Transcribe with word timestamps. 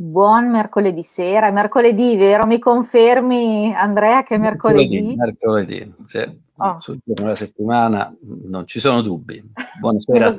Buon 0.00 0.48
mercoledì 0.48 1.02
sera, 1.02 1.50
mercoledì, 1.50 2.16
vero? 2.16 2.46
Mi 2.46 2.60
confermi, 2.60 3.74
Andrea, 3.74 4.22
che 4.22 4.36
è 4.36 4.38
mercoledì? 4.38 5.16
Mercoledì, 5.16 5.92
sì. 6.06 6.40
Oh. 6.58 6.78
sul 6.78 7.00
giorno 7.04 7.24
della 7.24 7.34
settimana 7.34 8.14
non 8.20 8.64
ci 8.68 8.78
sono 8.78 9.02
dubbi. 9.02 9.42
Buonasera. 9.80 10.32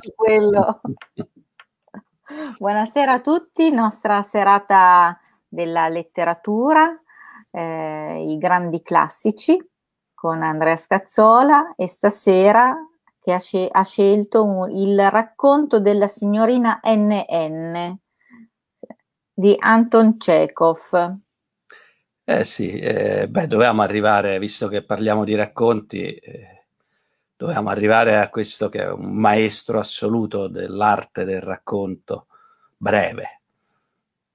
Buonasera 2.57 3.11
a 3.11 3.19
tutti, 3.19 3.69
nostra 3.71 4.21
serata 4.21 5.19
della 5.45 5.89
letteratura, 5.89 6.97
eh, 7.51 8.31
i 8.31 8.37
grandi 8.37 8.81
classici 8.81 9.61
con 10.13 10.41
Andrea 10.41 10.77
Scazzola 10.77 11.73
e 11.75 11.89
stasera 11.89 12.77
che 13.19 13.33
ha, 13.33 13.39
sce- 13.39 13.67
ha 13.69 13.83
scelto 13.83 14.45
un, 14.45 14.71
il 14.71 15.09
racconto 15.09 15.81
della 15.81 16.07
signorina 16.07 16.79
NN 16.81 17.97
di 19.39 19.55
Anton 19.57 20.17
Chekhov. 20.17 21.17
Eh 22.25 22.43
sì, 22.43 22.71
eh, 22.77 23.25
beh, 23.29 23.47
dovevamo 23.47 23.81
arrivare, 23.81 24.37
visto 24.37 24.67
che 24.67 24.83
parliamo 24.83 25.23
di 25.23 25.33
racconti, 25.33 26.03
eh, 26.13 26.65
dovevamo 27.37 27.69
arrivare 27.69 28.17
a 28.17 28.27
questo 28.27 28.67
che 28.67 28.81
è 28.81 28.91
un 28.91 29.13
maestro 29.13 29.79
assoluto 29.79 30.49
dell'arte 30.49 31.23
del 31.23 31.39
racconto 31.39 32.27
breve. 32.75 33.39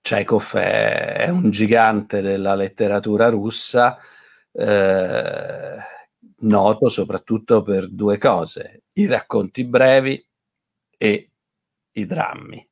Chekhov 0.01 0.57
è, 0.57 1.17
è 1.17 1.29
un 1.29 1.51
gigante 1.51 2.23
della 2.23 2.55
letteratura 2.55 3.29
russa, 3.29 3.99
eh, 4.53 5.77
noto 6.39 6.89
soprattutto 6.89 7.63
per 7.63 7.91
due 7.91 8.17
cose, 8.17 8.85
i 8.95 9.05
racconti 9.05 9.65
brevi 9.65 10.27
e 10.97 11.31
i 11.93 12.07
drammi 12.07 12.69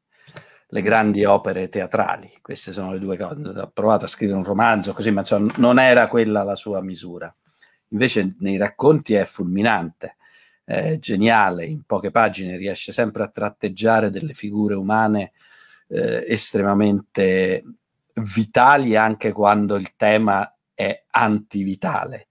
le 0.73 0.81
grandi 0.81 1.25
opere 1.25 1.69
teatrali. 1.69 2.39
Queste 2.41 2.73
sono 2.73 2.93
le 2.93 2.99
due 2.99 3.19
cose. 3.19 3.41
Ha 3.43 3.71
provato 3.73 4.07
a 4.07 4.09
scrivere 4.09 4.39
un 4.39 4.45
romanzo 4.45 4.95
così, 4.95 5.11
ma 5.11 5.21
insomma, 5.21 5.53
non 5.57 5.79
era 5.79 6.09
quella 6.09 6.43
la 6.43 6.55
sua 6.55 6.81
misura. 6.81 7.35
Invece 7.89 8.37
nei 8.39 8.57
racconti 8.57 9.13
è 9.13 9.25
fulminante, 9.25 10.17
è 10.65 10.99
geniale, 10.99 11.67
in 11.67 11.83
poche 11.83 12.11
pagine 12.11 12.57
riesce 12.57 12.91
sempre 12.91 13.23
a 13.23 13.29
tratteggiare 13.29 14.11
delle 14.11 14.33
figure 14.33 14.75
umane 14.75 15.33
eh, 15.89 16.25
estremamente 16.27 17.63
vitali 18.15 18.97
anche 18.97 19.31
quando 19.33 19.77
il 19.77 19.95
tema 19.95 20.57
è 20.73 21.05
antivitale. 21.11 22.29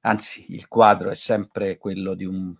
Anzi, 0.00 0.52
il 0.52 0.66
quadro 0.66 1.10
è 1.10 1.14
sempre 1.14 1.78
quello 1.78 2.14
di 2.14 2.24
un 2.24 2.52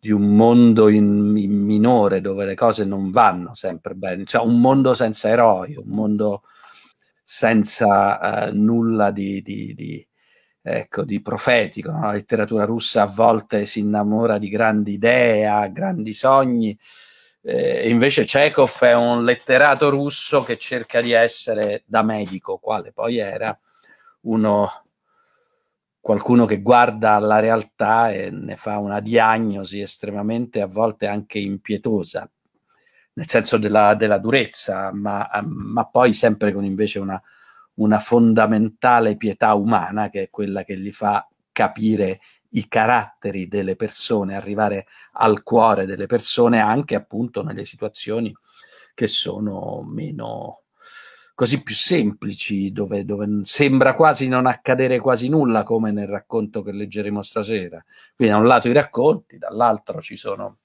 di 0.00 0.10
un 0.10 0.36
mondo 0.36 0.88
in, 0.88 1.36
in, 1.36 1.52
minore 1.52 2.20
dove 2.20 2.44
le 2.44 2.54
cose 2.54 2.84
non 2.84 3.10
vanno 3.10 3.54
sempre 3.54 3.94
bene, 3.94 4.24
cioè 4.24 4.42
un 4.44 4.60
mondo 4.60 4.94
senza 4.94 5.28
eroi, 5.28 5.76
un 5.76 5.88
mondo 5.88 6.42
senza 7.22 8.48
uh, 8.48 8.56
nulla 8.56 9.10
di, 9.10 9.42
di, 9.42 9.74
di, 9.74 10.06
ecco, 10.62 11.04
di 11.04 11.20
profetico. 11.20 11.90
No? 11.90 12.02
La 12.02 12.12
letteratura 12.12 12.64
russa 12.64 13.02
a 13.02 13.06
volte 13.06 13.66
si 13.66 13.80
innamora 13.80 14.38
di 14.38 14.48
grandi 14.48 14.92
idee, 14.92 15.46
ha 15.46 15.66
grandi 15.66 16.12
sogni, 16.12 16.78
eh, 17.42 17.88
invece 17.88 18.24
Chekhov 18.24 18.78
è 18.80 18.94
un 18.94 19.24
letterato 19.24 19.88
russo 19.90 20.42
che 20.42 20.58
cerca 20.58 21.00
di 21.00 21.12
essere 21.12 21.82
da 21.86 22.02
medico, 22.02 22.58
quale 22.58 22.92
poi 22.92 23.18
era 23.18 23.58
uno 24.22 24.84
qualcuno 26.08 26.46
che 26.46 26.62
guarda 26.62 27.18
la 27.18 27.38
realtà 27.38 28.10
e 28.10 28.30
ne 28.30 28.56
fa 28.56 28.78
una 28.78 28.98
diagnosi 28.98 29.82
estremamente 29.82 30.62
a 30.62 30.66
volte 30.66 31.06
anche 31.06 31.38
impietosa, 31.38 32.26
nel 33.12 33.28
senso 33.28 33.58
della, 33.58 33.94
della 33.94 34.16
durezza, 34.16 34.90
ma, 34.90 35.28
ma, 35.44 35.84
poi 35.84 36.14
sempre 36.14 36.54
con 36.54 36.64
invece 36.64 36.98
una, 36.98 37.20
una 37.74 37.98
fondamentale 37.98 39.18
pietà 39.18 39.52
umana 39.52 40.08
che 40.08 40.22
è 40.22 40.30
quella 40.30 40.64
che 40.64 40.78
gli 40.78 40.92
fa 40.92 41.28
capire 41.52 42.20
i 42.52 42.66
caratteri 42.68 43.46
delle 43.46 43.76
persone, 43.76 44.34
arrivare 44.34 44.86
al 45.12 45.42
cuore 45.42 45.84
delle 45.84 46.06
persone 46.06 46.58
anche 46.58 46.94
appunto 46.94 47.42
nelle 47.42 47.66
situazioni 47.66 48.34
che 48.94 49.08
sono 49.08 49.82
meno, 49.86 50.62
così 51.38 51.62
più 51.62 51.76
semplici, 51.76 52.72
dove, 52.72 53.04
dove, 53.04 53.42
sembra 53.44 53.94
quasi 53.94 54.26
non 54.26 54.46
accadere 54.46 54.98
quasi 54.98 55.28
nulla, 55.28 55.62
come 55.62 55.92
nel 55.92 56.08
racconto 56.08 56.62
che 56.62 56.72
leggeremo 56.72 57.22
stasera. 57.22 57.80
Quindi 58.16 58.34
da 58.34 58.40
un 58.40 58.48
lato 58.48 58.66
i 58.66 58.72
racconti, 58.72 59.38
dall'altro 59.38 60.00
ci 60.00 60.16
sono 60.16 60.56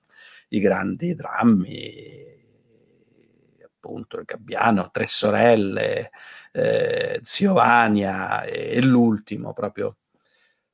i 0.48 0.60
grandi 0.60 1.14
drammi, 1.14 2.26
appunto 3.64 4.18
il 4.18 4.24
Gabbiano, 4.26 4.90
Tre 4.92 5.06
sorelle, 5.06 6.10
eh, 6.52 7.20
Zio 7.22 7.54
Vania 7.54 8.42
e, 8.42 8.72
e 8.72 8.82
l'ultimo 8.82 9.54
proprio 9.54 9.98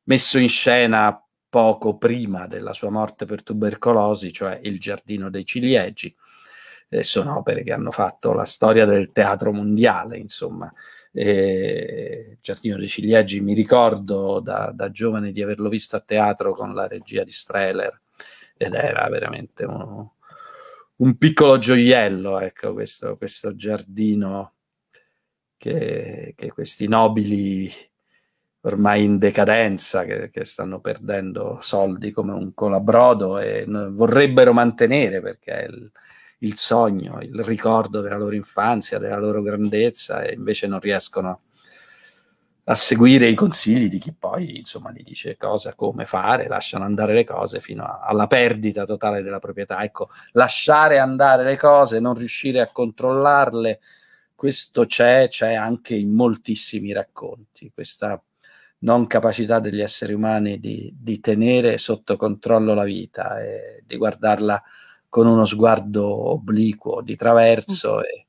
messo 0.03 0.39
in 0.39 0.47
scena 0.47 1.21
poco 1.49 1.97
prima 1.97 2.47
della 2.47 2.71
sua 2.71 2.89
morte 2.89 3.25
per 3.25 3.43
tubercolosi, 3.43 4.31
cioè 4.31 4.61
Il 4.63 4.79
giardino 4.79 5.29
dei 5.29 5.43
ciliegi, 5.43 6.15
eh, 6.89 7.03
sono 7.03 7.37
opere 7.37 7.63
che 7.63 7.71
hanno 7.71 7.91
fatto 7.91 8.33
la 8.33 8.45
storia 8.45 8.85
del 8.85 9.11
teatro 9.11 9.53
mondiale, 9.53 10.17
insomma. 10.17 10.71
Eh, 11.11 12.37
Giardino 12.41 12.77
dei 12.77 12.87
Ciliegi 12.87 13.41
mi 13.41 13.53
ricordo 13.53 14.39
da, 14.39 14.71
da, 14.73 14.91
giovane 14.91 15.31
di 15.31 15.41
averlo 15.41 15.67
visto 15.69 15.95
a 15.95 16.01
teatro 16.01 16.53
con 16.53 16.73
la 16.75 16.87
regia 16.87 17.23
di 17.23 17.31
Streller 17.31 17.99
ed 18.55 18.73
era 18.75 19.07
veramente 19.09 19.65
uno, 19.65 20.17
un 20.97 21.17
piccolo 21.17 21.57
gioiello, 21.57 22.39
ecco, 22.39 22.73
questo, 22.73 23.17
questo 23.17 23.55
giardino 23.55 24.53
che, 25.57 26.33
che, 26.35 26.51
questi 26.51 26.87
nobili 26.87 27.71
ormai 28.61 29.03
in 29.03 29.17
decadenza, 29.17 30.03
che, 30.05 30.29
che, 30.29 30.45
stanno 30.45 30.79
perdendo 30.79 31.57
soldi 31.61 32.11
come 32.11 32.33
un 32.33 32.53
colabrodo 32.53 33.39
e 33.39 33.65
vorrebbero 33.67 34.53
mantenere 34.53 35.21
perché 35.21 35.67
il, 35.69 35.91
il 36.39 36.55
sogno, 36.57 37.19
il 37.21 37.43
ricordo 37.43 38.01
della 38.01 38.17
loro 38.17 38.35
infanzia, 38.35 38.99
della 38.99 39.17
loro 39.17 39.41
grandezza 39.41 40.21
e 40.21 40.33
invece 40.33 40.67
non 40.67 40.79
riescono 40.79 41.41
a 42.65 42.75
seguire 42.75 43.27
i 43.27 43.33
consigli 43.33 43.89
di 43.89 43.97
chi 43.97 44.13
poi 44.13 44.59
insomma 44.59 44.91
gli 44.91 45.01
dice 45.01 45.37
cosa, 45.37 45.73
come 45.73 46.05
fare, 46.05 46.47
lasciano 46.47 46.83
andare 46.85 47.13
le 47.13 47.23
cose 47.23 47.61
fino 47.61 47.83
a, 47.83 48.01
alla 48.03 48.27
perdita 48.27 48.85
totale 48.85 49.23
della 49.23 49.39
proprietà. 49.39 49.83
Ecco, 49.83 50.09
lasciare 50.33 50.99
andare 50.99 51.43
le 51.43 51.57
cose, 51.57 51.99
non 51.99 52.13
riuscire 52.13 52.61
a 52.61 52.71
controllarle, 52.71 53.79
questo 54.35 54.85
c'è, 54.85 55.27
c'è 55.29 55.53
anche 55.55 55.95
in 55.95 56.13
moltissimi 56.13 56.93
racconti, 56.93 57.71
questa 57.73 58.21
non 58.81 59.07
capacità 59.07 59.59
degli 59.59 59.81
esseri 59.81 60.13
umani 60.13 60.59
di, 60.59 60.93
di 60.97 61.19
tenere 61.19 61.77
sotto 61.77 62.15
controllo 62.15 62.73
la 62.73 62.83
vita 62.83 63.41
e 63.41 63.83
di 63.85 63.97
guardarla 63.97 64.63
con 65.09 65.27
uno 65.27 65.45
sguardo 65.45 66.05
obliquo, 66.05 67.01
di 67.01 67.15
traverso 67.15 67.97
mm. 67.97 68.01
e, 68.01 68.27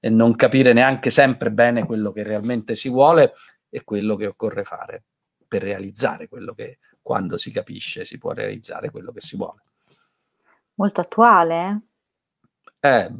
e 0.00 0.08
non 0.08 0.34
capire 0.34 0.72
neanche 0.72 1.10
sempre 1.10 1.52
bene 1.52 1.84
quello 1.84 2.10
che 2.10 2.22
realmente 2.22 2.74
si 2.74 2.88
vuole 2.88 3.34
e 3.68 3.84
quello 3.84 4.16
che 4.16 4.26
occorre 4.26 4.64
fare 4.64 5.04
per 5.46 5.62
realizzare 5.62 6.28
quello 6.28 6.54
che 6.54 6.78
quando 7.02 7.36
si 7.36 7.50
capisce 7.50 8.04
si 8.04 8.16
può 8.16 8.32
realizzare 8.32 8.90
quello 8.90 9.12
che 9.12 9.20
si 9.20 9.36
vuole. 9.36 9.62
Molto 10.74 11.02
attuale? 11.02 11.80
Eh, 12.80 13.10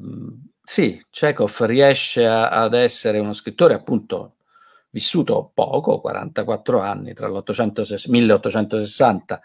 sì, 0.62 1.04
Chekhov 1.10 1.64
riesce 1.64 2.26
a, 2.26 2.48
ad 2.48 2.74
essere 2.74 3.18
uno 3.18 3.32
scrittore 3.32 3.74
appunto 3.74 4.36
vissuto 4.90 5.50
poco, 5.52 6.00
44 6.00 6.80
anni, 6.80 7.14
tra 7.14 7.28
l'1860 7.28 8.10
1860 8.10 9.40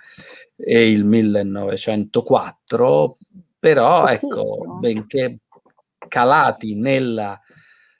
e 0.55 0.91
il 0.91 1.05
1904, 1.05 3.17
però 3.59 4.07
ecco, 4.07 4.77
benché 4.79 5.39
calati 6.07 6.75
nella, 6.75 7.39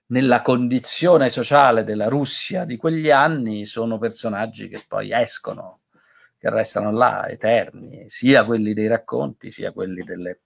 nella 0.07 0.41
condizione 0.41 1.30
sociale 1.30 1.83
della 1.83 2.07
Russia 2.07 2.63
di 2.65 2.77
quegli 2.77 3.09
anni, 3.09 3.65
sono 3.65 3.98
personaggi 3.98 4.68
che 4.68 4.83
poi 4.88 5.12
escono, 5.12 5.81
che 6.38 6.50
restano 6.50 6.92
là 6.92 7.27
eterni, 7.27 8.09
sia 8.09 8.45
quelli 8.45 8.74
dei 8.74 8.88
racconti, 8.88 9.51
sia 9.51 9.71
quelli 9.71 10.04
delle, 10.04 10.42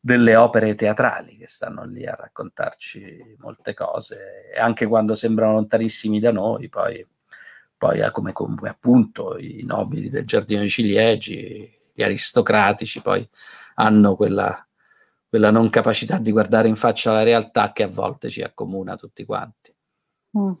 delle 0.00 0.36
opere 0.36 0.74
teatrali 0.74 1.36
che 1.36 1.46
stanno 1.48 1.84
lì 1.84 2.06
a 2.06 2.14
raccontarci 2.14 3.36
molte 3.38 3.74
cose, 3.74 4.50
e 4.54 4.58
anche 4.58 4.86
quando 4.86 5.14
sembrano 5.14 5.52
lontanissimi 5.52 6.18
da 6.18 6.32
noi, 6.32 6.68
poi, 6.68 7.06
poi 7.76 8.10
come, 8.10 8.32
come 8.32 8.68
appunto 8.68 9.36
i 9.38 9.62
nobili 9.64 10.08
del 10.08 10.24
Giardino 10.24 10.62
di 10.62 10.68
Ciliegi, 10.68 11.76
gli 11.92 12.02
aristocratici, 12.02 13.02
poi 13.02 13.28
hanno 13.80 14.16
quella, 14.16 14.66
quella 15.28 15.50
non 15.50 15.70
capacità 15.70 16.18
di 16.18 16.32
guardare 16.32 16.68
in 16.68 16.76
faccia 16.76 17.12
la 17.12 17.22
realtà 17.22 17.72
che 17.72 17.84
a 17.84 17.88
volte 17.88 18.30
ci 18.30 18.42
accomuna 18.42 18.96
tutti 18.96 19.24
quanti. 19.24 19.74
Mm. 20.38 20.52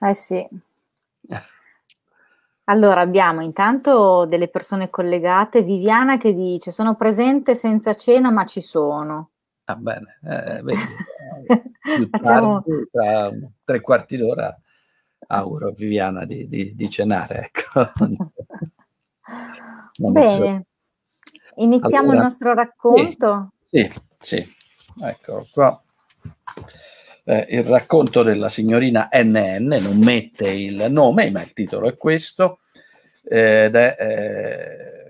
Eh 0.00 0.14
sì. 0.14 0.48
Allora 2.64 3.00
abbiamo 3.00 3.42
intanto 3.42 4.24
delle 4.26 4.48
persone 4.48 4.90
collegate, 4.90 5.62
Viviana 5.62 6.16
che 6.16 6.34
dice 6.34 6.70
sono 6.70 6.96
presente 6.96 7.54
senza 7.54 7.94
cena 7.94 8.30
ma 8.30 8.44
ci 8.44 8.60
sono. 8.60 9.30
Ah, 9.64 9.76
bene, 9.76 10.18
eh, 10.24 10.60
vedi, 10.62 10.80
più 11.80 12.08
Facciamo... 12.10 12.62
tardi, 12.62 12.88
tra 12.90 13.30
tre 13.64 13.80
quarti 13.80 14.16
d'ora, 14.16 14.56
auguro 15.28 15.68
a 15.68 15.72
Viviana 15.72 16.24
di, 16.24 16.48
di, 16.48 16.74
di 16.74 16.90
cenare. 16.90 17.52
Ecco. 17.52 17.92
Bene, 19.94 20.66
iniziamo 21.56 22.10
allora, 22.10 22.16
il 22.16 22.22
nostro 22.22 22.54
racconto. 22.54 23.52
Sì, 23.66 23.92
sì, 24.18 24.36
sì. 24.38 24.54
ecco 25.02 25.46
qua. 25.52 25.82
Eh, 27.24 27.46
il 27.50 27.64
racconto 27.64 28.22
della 28.22 28.48
signorina 28.48 29.08
NN 29.12 29.78
non 29.80 29.98
mette 29.98 30.48
il 30.50 30.86
nome, 30.90 31.30
ma 31.30 31.42
il 31.42 31.52
titolo 31.52 31.88
è 31.88 31.96
questo, 31.96 32.60
eh, 33.24 33.64
ed 33.64 33.74
è 33.76 33.96
eh, 33.98 35.02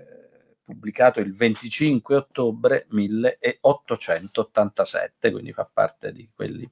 pubblicato 0.63 1.19
il 1.19 1.33
25 1.33 2.15
ottobre 2.15 2.85
1887, 2.89 5.31
quindi 5.31 5.51
fa 5.53 5.67
parte 5.71 6.11
di 6.11 6.29
quelli, 6.33 6.67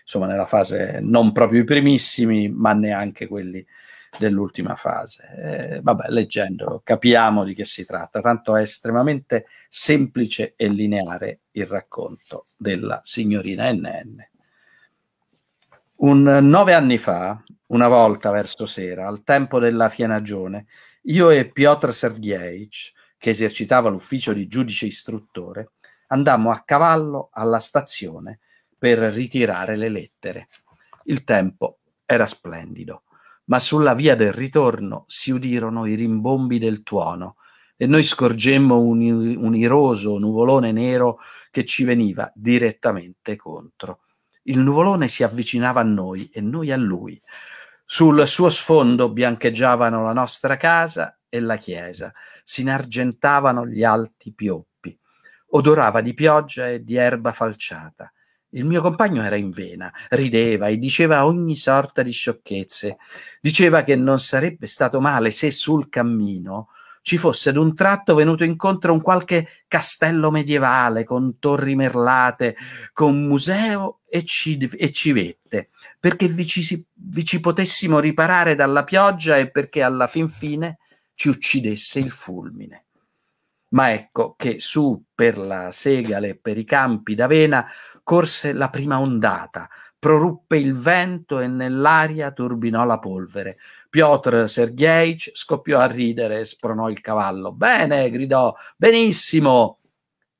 insomma, 0.00 0.26
nella 0.26 0.46
fase 0.46 0.98
non 1.00 1.32
proprio 1.32 1.60
i 1.60 1.64
primissimi, 1.64 2.48
ma 2.48 2.72
neanche 2.72 3.26
quelli 3.28 3.64
dell'ultima 4.18 4.74
fase. 4.76 5.28
Eh, 5.36 5.80
vabbè, 5.82 6.08
leggendolo 6.08 6.80
capiamo 6.82 7.44
di 7.44 7.54
che 7.54 7.64
si 7.64 7.84
tratta, 7.84 8.20
tanto 8.20 8.56
è 8.56 8.62
estremamente 8.62 9.46
semplice 9.68 10.54
e 10.56 10.68
lineare 10.68 11.40
il 11.52 11.66
racconto 11.66 12.46
della 12.56 13.00
signorina 13.04 13.70
NN. 13.72 14.28
Un 15.96 16.22
nove 16.22 16.74
anni 16.74 16.98
fa, 16.98 17.42
una 17.66 17.88
volta 17.88 18.30
verso 18.30 18.66
sera, 18.66 19.06
al 19.06 19.22
tempo 19.22 19.58
della 19.58 19.88
fienagione, 19.88 20.66
io 21.02 21.30
e 21.30 21.46
Piotr 21.46 21.92
Sergeevich, 21.92 22.92
che 23.18 23.30
esercitava 23.30 23.90
l'ufficio 23.90 24.32
di 24.32 24.46
giudice 24.46 24.86
istruttore, 24.86 25.72
andammo 26.06 26.50
a 26.50 26.62
cavallo 26.64 27.28
alla 27.32 27.58
stazione 27.58 28.40
per 28.78 28.98
ritirare 28.98 29.76
le 29.76 29.90
lettere. 29.90 30.46
Il 31.04 31.22
tempo 31.24 31.80
era 32.06 32.24
splendido 32.24 33.02
ma 33.50 33.58
sulla 33.58 33.94
via 33.94 34.14
del 34.14 34.32
ritorno 34.32 35.04
si 35.08 35.32
udirono 35.32 35.84
i 35.84 35.94
rimbombi 35.94 36.58
del 36.58 36.82
tuono 36.82 37.36
e 37.76 37.86
noi 37.86 38.04
scorgemmo 38.04 38.78
un, 38.78 39.00
un 39.36 39.54
iroso 39.56 40.18
nuvolone 40.18 40.70
nero 40.70 41.18
che 41.50 41.64
ci 41.64 41.82
veniva 41.82 42.30
direttamente 42.34 43.34
contro. 43.34 44.02
Il 44.42 44.58
nuvolone 44.58 45.08
si 45.08 45.24
avvicinava 45.24 45.80
a 45.80 45.84
noi 45.84 46.28
e 46.32 46.40
noi 46.40 46.70
a 46.70 46.76
lui. 46.76 47.20
Sul 47.84 48.24
suo 48.28 48.50
sfondo 48.50 49.10
biancheggiavano 49.10 50.02
la 50.04 50.12
nostra 50.12 50.56
casa 50.56 51.18
e 51.28 51.40
la 51.40 51.56
chiesa, 51.56 52.12
si 52.44 52.60
inargentavano 52.60 53.66
gli 53.66 53.82
alti 53.82 54.32
pioppi. 54.32 54.96
Odorava 55.52 56.00
di 56.00 56.14
pioggia 56.14 56.68
e 56.68 56.84
di 56.84 56.94
erba 56.94 57.32
falciata. 57.32 58.12
Il 58.50 58.64
mio 58.64 58.82
compagno 58.82 59.22
era 59.22 59.36
in 59.36 59.50
vena, 59.50 59.92
rideva 60.10 60.68
e 60.68 60.76
diceva 60.76 61.24
ogni 61.24 61.56
sorta 61.56 62.02
di 62.02 62.10
sciocchezze. 62.10 62.96
Diceva 63.40 63.82
che 63.82 63.94
non 63.96 64.18
sarebbe 64.18 64.66
stato 64.66 65.00
male 65.00 65.30
se 65.30 65.50
sul 65.50 65.88
cammino 65.88 66.68
ci 67.02 67.16
fosse 67.16 67.52
d'un 67.52 67.74
tratto 67.74 68.14
venuto 68.14 68.44
incontro 68.44 68.92
un 68.92 69.00
qualche 69.00 69.64
castello 69.68 70.30
medievale 70.30 71.04
con 71.04 71.38
torri 71.38 71.74
merlate, 71.74 72.56
con 72.92 73.26
museo 73.26 74.00
e, 74.06 74.24
ci, 74.24 74.58
e 74.58 74.92
civette, 74.92 75.70
perché 75.98 76.28
vi 76.28 76.46
ci, 76.46 76.86
vi 76.92 77.24
ci 77.24 77.40
potessimo 77.40 77.98
riparare 78.00 78.54
dalla 78.54 78.84
pioggia 78.84 79.38
e 79.38 79.50
perché 79.50 79.82
alla 79.82 80.06
fin 80.06 80.28
fine 80.28 80.78
ci 81.14 81.28
uccidesse 81.28 82.00
il 82.00 82.10
fulmine. 82.10 82.84
Ma 83.72 83.92
ecco 83.92 84.34
che 84.36 84.58
su 84.58 85.04
per 85.14 85.38
la 85.38 85.70
segale 85.70 86.30
e 86.30 86.36
per 86.36 86.58
i 86.58 86.64
campi 86.64 87.14
d'avena 87.14 87.64
corse 88.10 88.52
la 88.52 88.70
prima 88.70 88.98
ondata, 88.98 89.68
proruppe 89.96 90.56
il 90.56 90.76
vento 90.76 91.38
e 91.38 91.46
nell'aria 91.46 92.32
turbinò 92.32 92.84
la 92.84 92.98
polvere. 92.98 93.58
Piotr 93.88 94.48
Sergeich 94.48 95.30
scoppiò 95.32 95.78
a 95.78 95.86
ridere 95.86 96.40
e 96.40 96.44
spronò 96.44 96.90
il 96.90 97.00
cavallo. 97.00 97.52
Bene, 97.52 98.10
gridò, 98.10 98.52
benissimo. 98.76 99.78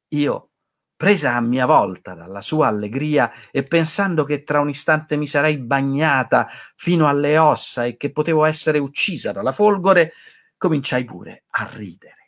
Io, 0.09 0.49
presa 0.97 1.37
a 1.37 1.41
mia 1.41 1.67
volta 1.67 2.15
dalla 2.15 2.41
sua 2.41 2.67
allegria 2.67 3.31
e 3.53 3.63
pensando 3.63 4.25
che 4.25 4.43
tra 4.43 4.59
un 4.59 4.71
istante 4.71 5.17
mi 5.17 5.29
sarei 5.29 5.59
bagnata 5.59 6.49
fino 6.75 7.07
alle 7.07 7.39
ossa 7.39 7.85
e 7.85 7.97
che 7.97 8.11
potevo 8.11 8.47
essere 8.47 8.81
uccisa 8.81 9.31
dalla 9.31 9.53
folgore, 9.53 10.15
cominciai 10.57 11.05
pure 11.05 11.45
a 11.51 11.71
ridere 11.73 12.20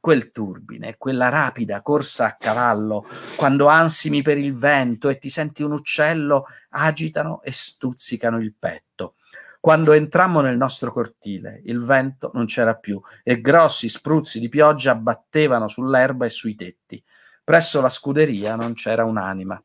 quel 0.00 0.30
turbine, 0.30 0.96
quella 0.96 1.28
rapida 1.28 1.82
corsa 1.82 2.26
a 2.26 2.36
cavallo, 2.36 3.06
quando 3.36 3.66
ansimi 3.66 4.22
per 4.22 4.38
il 4.38 4.54
vento 4.54 5.08
e 5.08 5.18
ti 5.18 5.28
senti 5.28 5.62
un 5.62 5.72
uccello, 5.72 6.46
agitano 6.70 7.42
e 7.42 7.52
stuzzicano 7.52 8.38
il 8.38 8.54
petto. 8.58 9.14
Quando 9.60 9.92
entrammo 9.92 10.40
nel 10.40 10.56
nostro 10.56 10.92
cortile, 10.92 11.60
il 11.64 11.80
vento 11.80 12.30
non 12.34 12.46
c'era 12.46 12.74
più 12.74 13.00
e 13.24 13.40
grossi 13.40 13.88
spruzzi 13.88 14.38
di 14.38 14.48
pioggia 14.48 14.94
battevano 14.94 15.66
sull'erba 15.66 16.26
e 16.26 16.30
sui 16.30 16.54
tetti. 16.54 17.02
Presso 17.42 17.80
la 17.80 17.88
scuderia 17.88 18.54
non 18.54 18.74
c'era 18.74 19.04
un'anima. 19.04 19.60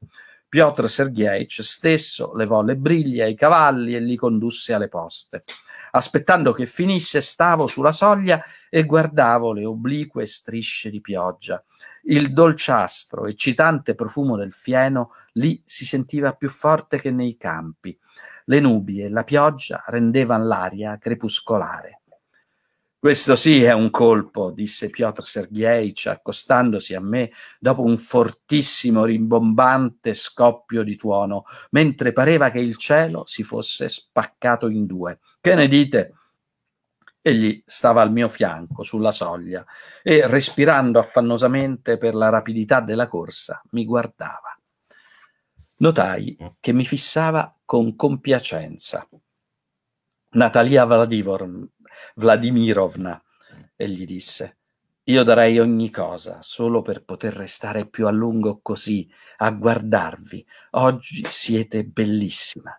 Piotr 0.50 0.88
Sergeich 0.88 1.62
stesso 1.62 2.34
levò 2.36 2.64
le 2.64 2.76
briglie 2.76 3.24
ai 3.24 3.36
cavalli 3.36 3.96
e 3.96 4.00
li 4.00 4.16
condusse 4.16 4.74
alle 4.74 4.88
poste. 4.88 5.44
Aspettando 5.96 6.54
che 6.54 6.66
finisse, 6.66 7.22
stavo 7.22 7.68
sulla 7.68 7.92
soglia 7.92 8.44
e 8.68 8.84
guardavo 8.84 9.54
le 9.54 9.64
oblique 9.64 10.26
strisce 10.26 10.90
di 10.90 11.02
pioggia. 11.02 11.64
Il 12.06 12.34
dolciastro, 12.34 13.28
eccitante 13.28 13.94
profumo 13.94 14.36
del 14.36 14.54
fieno 14.54 15.12
lì 15.34 15.62
si 15.66 15.86
sentiva 15.86 16.34
più 16.34 16.50
forte 16.50 17.00
che 17.00 17.12
nei 17.12 17.38
campi. 17.38 17.96
Le 18.46 18.60
nubi 18.60 19.02
e 19.02 19.10
la 19.10 19.24
pioggia 19.24 19.84
rendevano 19.86 20.46
l'aria 20.46 20.98
crepuscolare. 20.98 22.02
Questo 23.04 23.36
sì 23.36 23.62
è 23.62 23.74
un 23.74 23.90
colpo, 23.90 24.52
disse 24.52 24.90
Piotr 24.90 25.24
Sergeevich 25.24 26.06
accostandosi 26.06 26.96
a 26.96 27.02
me 27.02 27.34
dopo 27.60 27.82
un 27.82 27.98
fortissimo, 27.98 29.04
rimbombante 29.04 30.14
scoppio 30.14 30.84
di 30.84 30.96
tuono, 30.96 31.44
mentre 31.72 32.14
pareva 32.14 32.50
che 32.50 32.60
il 32.60 32.78
cielo 32.78 33.26
si 33.26 33.44
fosse 33.44 33.90
spaccato 33.90 34.70
in 34.70 34.86
due. 34.86 35.20
Che 35.42 35.54
ne 35.54 35.68
dite? 35.68 36.14
Egli 37.22 37.62
stava 37.66 38.02
al 38.02 38.14
mio 38.14 38.30
fianco, 38.30 38.84
sulla 38.84 39.12
soglia, 39.12 39.66
e 40.02 40.26
respirando 40.26 40.98
affannosamente 40.98 41.98
per 41.98 42.16
la 42.16 42.30
rapidità 42.30 42.80
della 42.80 43.10
corsa, 43.10 43.62
mi 43.72 43.84
guardava. 43.84 44.58
Notai 45.80 46.38
che 46.62 46.72
mi 46.72 46.86
fissava 46.86 47.54
con 47.66 47.98
compiacenza. 47.98 49.06
Natalia 50.30 50.86
Vladivor 50.86 51.68
Vladimirovna, 52.16 53.22
e 53.76 53.90
gli 53.90 54.06
disse, 54.06 54.58
io 55.06 55.24
darei 55.24 55.60
ogni 55.60 55.90
cosa 55.90 56.42
solo 56.42 56.82
per 56.82 57.04
poter 57.04 57.34
restare 57.34 57.88
più 57.88 58.08
a 58.08 58.12
lungo 58.12 58.60
così, 58.62 59.10
a 59.38 59.52
guardarvi. 59.52 60.46
Oggi 60.72 61.26
siete 61.30 61.84
bellissima. 61.84 62.78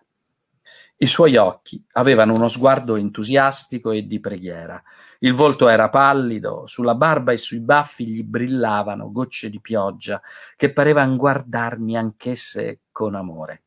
I 0.97 1.05
suoi 1.05 1.35
occhi 1.35 1.83
avevano 1.93 2.33
uno 2.33 2.47
sguardo 2.47 2.95
entusiastico 2.95 3.91
e 3.91 4.07
di 4.07 4.19
preghiera. 4.19 4.81
Il 5.19 5.33
volto 5.33 5.67
era 5.67 5.89
pallido, 5.89 6.65
sulla 6.65 6.95
barba 6.95 7.31
e 7.31 7.37
sui 7.37 7.59
baffi 7.59 8.07
gli 8.07 8.23
brillavano 8.23 9.11
gocce 9.11 9.49
di 9.49 9.59
pioggia 9.59 10.19
che 10.55 10.71
parevano 10.71 11.17
guardarmi 11.17 11.95
anch'esse 11.95 12.81
con 12.91 13.13
amore. 13.13 13.61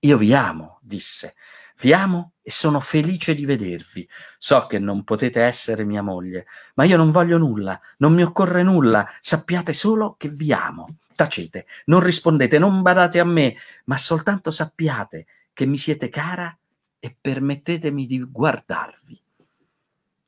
Io 0.00 0.16
vi 0.16 0.34
amo, 0.34 0.78
disse, 0.80 1.34
vi 1.80 1.92
amo 1.92 2.32
e 2.46 2.52
sono 2.52 2.78
felice 2.78 3.34
di 3.34 3.44
vedervi. 3.44 4.08
So 4.38 4.66
che 4.66 4.78
non 4.78 5.02
potete 5.02 5.42
essere 5.42 5.82
mia 5.82 6.00
moglie, 6.00 6.46
ma 6.74 6.84
io 6.84 6.96
non 6.96 7.10
voglio 7.10 7.38
nulla, 7.38 7.80
non 7.96 8.14
mi 8.14 8.22
occorre 8.22 8.62
nulla, 8.62 9.04
sappiate 9.20 9.72
solo 9.72 10.14
che 10.16 10.28
vi 10.28 10.52
amo. 10.52 10.98
Tacete, 11.16 11.66
non 11.86 11.98
rispondete, 11.98 12.60
non 12.60 12.82
badate 12.82 13.18
a 13.18 13.24
me, 13.24 13.56
ma 13.86 13.96
soltanto 13.96 14.52
sappiate 14.52 15.26
che 15.52 15.66
mi 15.66 15.76
siete 15.76 16.08
cara 16.08 16.56
e 17.00 17.16
permettetemi 17.20 18.06
di 18.06 18.22
guardarvi. 18.22 19.20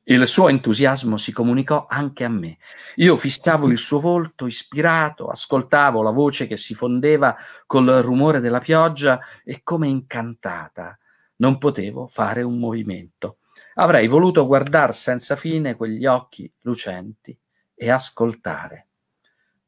Il 0.03 0.27
suo 0.27 0.49
entusiasmo 0.49 1.17
si 1.19 1.31
comunicò 1.31 1.87
anche 1.89 2.25
a 2.25 2.29
me. 2.29 2.59
Io 2.97 3.15
fissavo 3.15 3.69
il 3.69 3.79
suo 3.79 4.01
volto 4.01 4.47
ispirato, 4.47 5.29
ascoltavo 5.29 6.03
la 6.03 6.11
voce 6.11 6.49
che 6.49 6.57
si 6.57 6.75
fondeva 6.75 7.37
col 7.65 7.87
rumore 7.87 8.41
della 8.41 8.59
pioggia 8.59 9.21
e 9.45 9.61
come 9.63 9.87
incantata 9.87 10.99
non 11.39 11.59
potevo 11.59 12.07
fare 12.07 12.43
un 12.43 12.59
movimento. 12.59 13.39
Avrei 13.75 14.07
voluto 14.07 14.47
guardare 14.47 14.93
senza 14.93 15.37
fine 15.37 15.75
quegli 15.75 16.07
occhi 16.07 16.53
lucenti 16.63 17.37
e 17.75 17.91
ascoltare. 17.91 18.89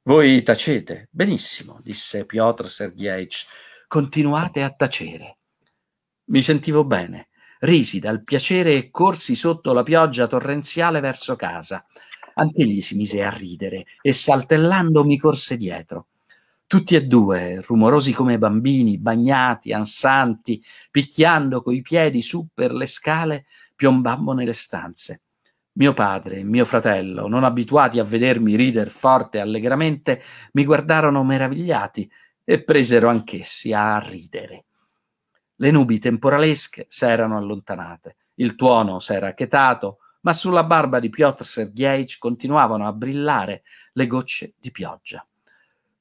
Voi 0.02 0.42
tacete. 0.42 1.08
Benissimo, 1.10 1.80
disse 1.82 2.24
Piotr 2.24 2.68
Sergeevich. 2.68 3.46
Continuate 3.86 4.62
a 4.62 4.70
tacere. 4.70 5.38
Mi 6.26 6.42
sentivo 6.42 6.84
bene. 6.84 7.28
Risi 7.60 7.98
dal 7.98 8.24
piacere 8.24 8.74
e 8.74 8.90
corsi 8.90 9.34
sotto 9.34 9.72
la 9.72 9.82
pioggia 9.82 10.26
torrenziale 10.26 11.00
verso 11.00 11.36
casa. 11.36 11.84
Anche 12.34 12.62
egli 12.62 12.80
si 12.80 12.96
mise 12.96 13.22
a 13.22 13.30
ridere 13.30 13.84
e 14.00 14.12
saltellando 14.12 15.04
mi 15.04 15.18
corse 15.18 15.56
dietro. 15.56 16.09
Tutti 16.70 16.94
e 16.94 17.04
due, 17.04 17.60
rumorosi 17.66 18.12
come 18.12 18.38
bambini, 18.38 18.96
bagnati, 18.96 19.72
ansanti, 19.72 20.64
picchiando 20.88 21.62
coi 21.62 21.82
piedi 21.82 22.22
su 22.22 22.46
per 22.54 22.72
le 22.72 22.86
scale, 22.86 23.46
piombammo 23.74 24.32
nelle 24.34 24.52
stanze. 24.52 25.22
Mio 25.72 25.92
padre 25.94 26.36
e 26.36 26.44
mio 26.44 26.64
fratello, 26.64 27.26
non 27.26 27.42
abituati 27.42 27.98
a 27.98 28.04
vedermi 28.04 28.54
rider 28.54 28.88
forte 28.88 29.38
e 29.38 29.40
allegramente, 29.40 30.22
mi 30.52 30.64
guardarono 30.64 31.24
meravigliati 31.24 32.08
e 32.44 32.62
presero 32.62 33.08
anch'essi 33.08 33.72
a 33.72 33.98
ridere. 33.98 34.66
Le 35.56 35.70
nubi 35.72 35.98
temporalesche 35.98 36.86
s'erano 36.88 37.36
allontanate, 37.36 38.14
il 38.34 38.54
tuono 38.54 39.00
s'era 39.00 39.34
chetato, 39.34 39.98
ma 40.20 40.32
sulla 40.32 40.62
barba 40.62 41.00
di 41.00 41.10
Piotr 41.10 41.44
Sergeevich 41.44 42.18
continuavano 42.20 42.86
a 42.86 42.92
brillare 42.92 43.62
le 43.94 44.06
gocce 44.06 44.54
di 44.60 44.70
pioggia. 44.70 45.24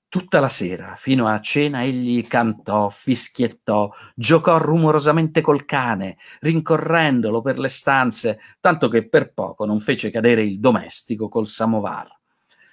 Tutta 0.10 0.40
la 0.40 0.50
sera, 0.50 0.96
fino 0.96 1.28
a 1.28 1.40
cena, 1.40 1.84
egli 1.84 2.26
cantò, 2.26 2.90
fischiettò, 2.90 3.92
giocò 4.16 4.58
rumorosamente 4.58 5.40
col 5.40 5.66
cane, 5.66 6.18
rincorrendolo 6.40 7.44
per 7.44 7.60
le 7.60 7.68
stanze, 7.68 8.40
tanto 8.60 8.88
che 8.88 9.08
per 9.08 9.34
poco 9.34 9.66
non 9.66 9.80
fece 9.80 10.10
cadere 10.10 10.42
il 10.42 10.60
domestico 10.60 11.30
col 11.30 11.46
samovar. 11.46 12.08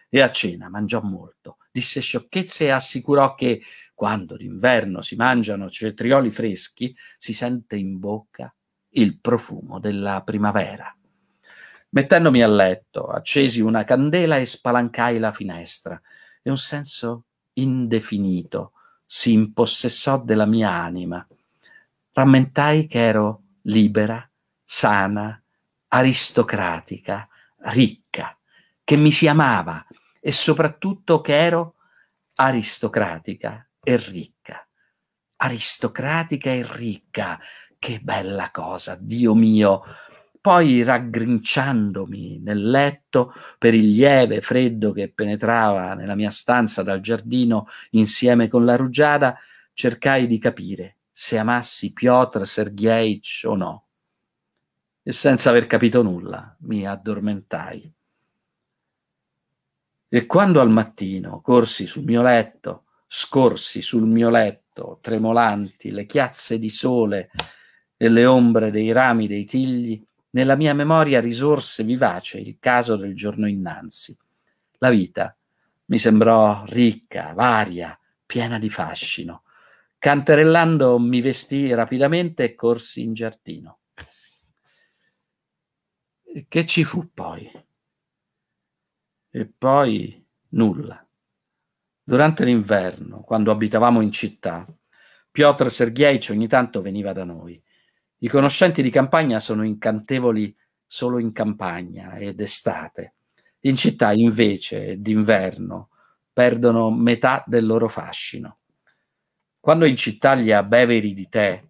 E 0.08 0.22
a 0.22 0.30
cena 0.30 0.70
mangiò 0.70 1.02
molto, 1.02 1.58
disse 1.70 2.00
sciocchezze 2.00 2.64
e 2.64 2.70
assicurò 2.70 3.34
che 3.34 3.60
quando 3.92 4.34
d'inverno 4.38 5.02
si 5.02 5.14
mangiano 5.14 5.68
cetrioli 5.68 6.30
freschi, 6.30 6.96
si 7.18 7.34
sente 7.34 7.76
in 7.76 7.98
bocca 7.98 8.50
il 8.92 9.20
profumo 9.20 9.78
della 9.78 10.22
primavera. 10.24 10.90
Mettendomi 11.90 12.42
a 12.42 12.48
letto, 12.48 13.08
accesi 13.08 13.60
una 13.60 13.84
candela 13.84 14.38
e 14.38 14.46
spalancai 14.46 15.18
la 15.18 15.32
finestra 15.32 16.00
e 16.46 16.50
un 16.50 16.58
senso 16.58 17.24
indefinito 17.54 18.70
si 19.04 19.32
impossessò 19.32 20.22
della 20.22 20.46
mia 20.46 20.70
anima. 20.70 21.26
Rammentai 22.12 22.86
che 22.86 23.00
ero 23.00 23.42
libera, 23.62 24.30
sana, 24.64 25.42
aristocratica, 25.88 27.28
ricca, 27.72 28.38
che 28.84 28.94
mi 28.94 29.10
si 29.10 29.26
amava 29.26 29.84
e 30.20 30.30
soprattutto 30.30 31.20
che 31.20 31.36
ero 31.36 31.74
aristocratica 32.36 33.68
e 33.82 33.96
ricca. 33.96 34.64
Aristocratica 35.38 36.50
e 36.50 36.64
ricca, 36.64 37.40
che 37.76 37.98
bella 37.98 38.52
cosa, 38.52 38.96
Dio 39.00 39.34
mio! 39.34 39.82
Poi, 40.46 40.84
raggrinciandomi 40.84 42.38
nel 42.38 42.70
letto 42.70 43.34
per 43.58 43.74
il 43.74 43.90
lieve 43.90 44.40
freddo 44.40 44.92
che 44.92 45.10
penetrava 45.12 45.94
nella 45.94 46.14
mia 46.14 46.30
stanza 46.30 46.84
dal 46.84 47.00
giardino 47.00 47.66
insieme 47.90 48.46
con 48.46 48.64
la 48.64 48.76
rugiada, 48.76 49.36
cercai 49.72 50.28
di 50.28 50.38
capire 50.38 50.98
se 51.10 51.36
amassi 51.36 51.92
Piotr 51.92 52.46
Sergeevich 52.46 53.42
o 53.44 53.56
no. 53.56 53.86
E 55.02 55.10
senza 55.10 55.50
aver 55.50 55.66
capito 55.66 56.02
nulla, 56.02 56.56
mi 56.60 56.86
addormentai. 56.86 57.92
E 60.08 60.26
quando 60.26 60.60
al 60.60 60.70
mattino 60.70 61.40
corsi 61.40 61.88
sul 61.88 62.04
mio 62.04 62.22
letto, 62.22 62.84
scorsi 63.08 63.82
sul 63.82 64.06
mio 64.06 64.30
letto, 64.30 65.00
tremolanti, 65.02 65.90
le 65.90 66.06
chiazze 66.06 66.60
di 66.60 66.70
sole 66.70 67.32
e 67.96 68.08
le 68.08 68.24
ombre 68.26 68.70
dei 68.70 68.92
rami 68.92 69.26
dei 69.26 69.44
tigli, 69.44 70.06
nella 70.36 70.54
mia 70.54 70.74
memoria 70.74 71.18
risorse 71.18 71.82
vivace 71.82 72.38
il 72.38 72.58
caso 72.60 72.96
del 72.96 73.16
giorno 73.16 73.48
innanzi. 73.48 74.14
La 74.78 74.90
vita 74.90 75.34
mi 75.86 75.98
sembrò 75.98 76.62
ricca, 76.66 77.32
varia, 77.32 77.98
piena 78.26 78.58
di 78.58 78.68
fascino. 78.68 79.44
Canterellando 79.98 80.98
mi 80.98 81.22
vestii 81.22 81.72
rapidamente 81.72 82.44
e 82.44 82.54
corsi 82.54 83.00
in 83.00 83.14
giardino. 83.14 83.78
Che 86.46 86.66
ci 86.66 86.84
fu 86.84 87.10
poi? 87.14 87.50
E 89.30 89.46
poi 89.46 90.22
nulla. 90.50 91.02
Durante 92.02 92.44
l'inverno, 92.44 93.22
quando 93.22 93.50
abitavamo 93.50 94.02
in 94.02 94.12
città, 94.12 94.66
Piotr 95.30 95.70
Sergeevich 95.70 96.28
ogni 96.30 96.46
tanto 96.46 96.82
veniva 96.82 97.14
da 97.14 97.24
noi. 97.24 97.60
I 98.18 98.28
conoscenti 98.28 98.82
di 98.82 98.88
campagna 98.88 99.38
sono 99.40 99.62
incantevoli 99.62 100.56
solo 100.86 101.18
in 101.18 101.32
campagna 101.32 102.16
ed 102.16 102.40
estate. 102.40 103.14
In 103.60 103.76
città, 103.76 104.12
invece, 104.12 105.00
d'inverno, 105.00 105.90
perdono 106.32 106.90
metà 106.90 107.44
del 107.46 107.66
loro 107.66 107.88
fascino. 107.88 108.58
Quando 109.60 109.84
in 109.84 109.96
città 109.96 110.34
gli 110.34 110.50
abbeveri 110.50 111.12
di 111.12 111.28
tè, 111.28 111.62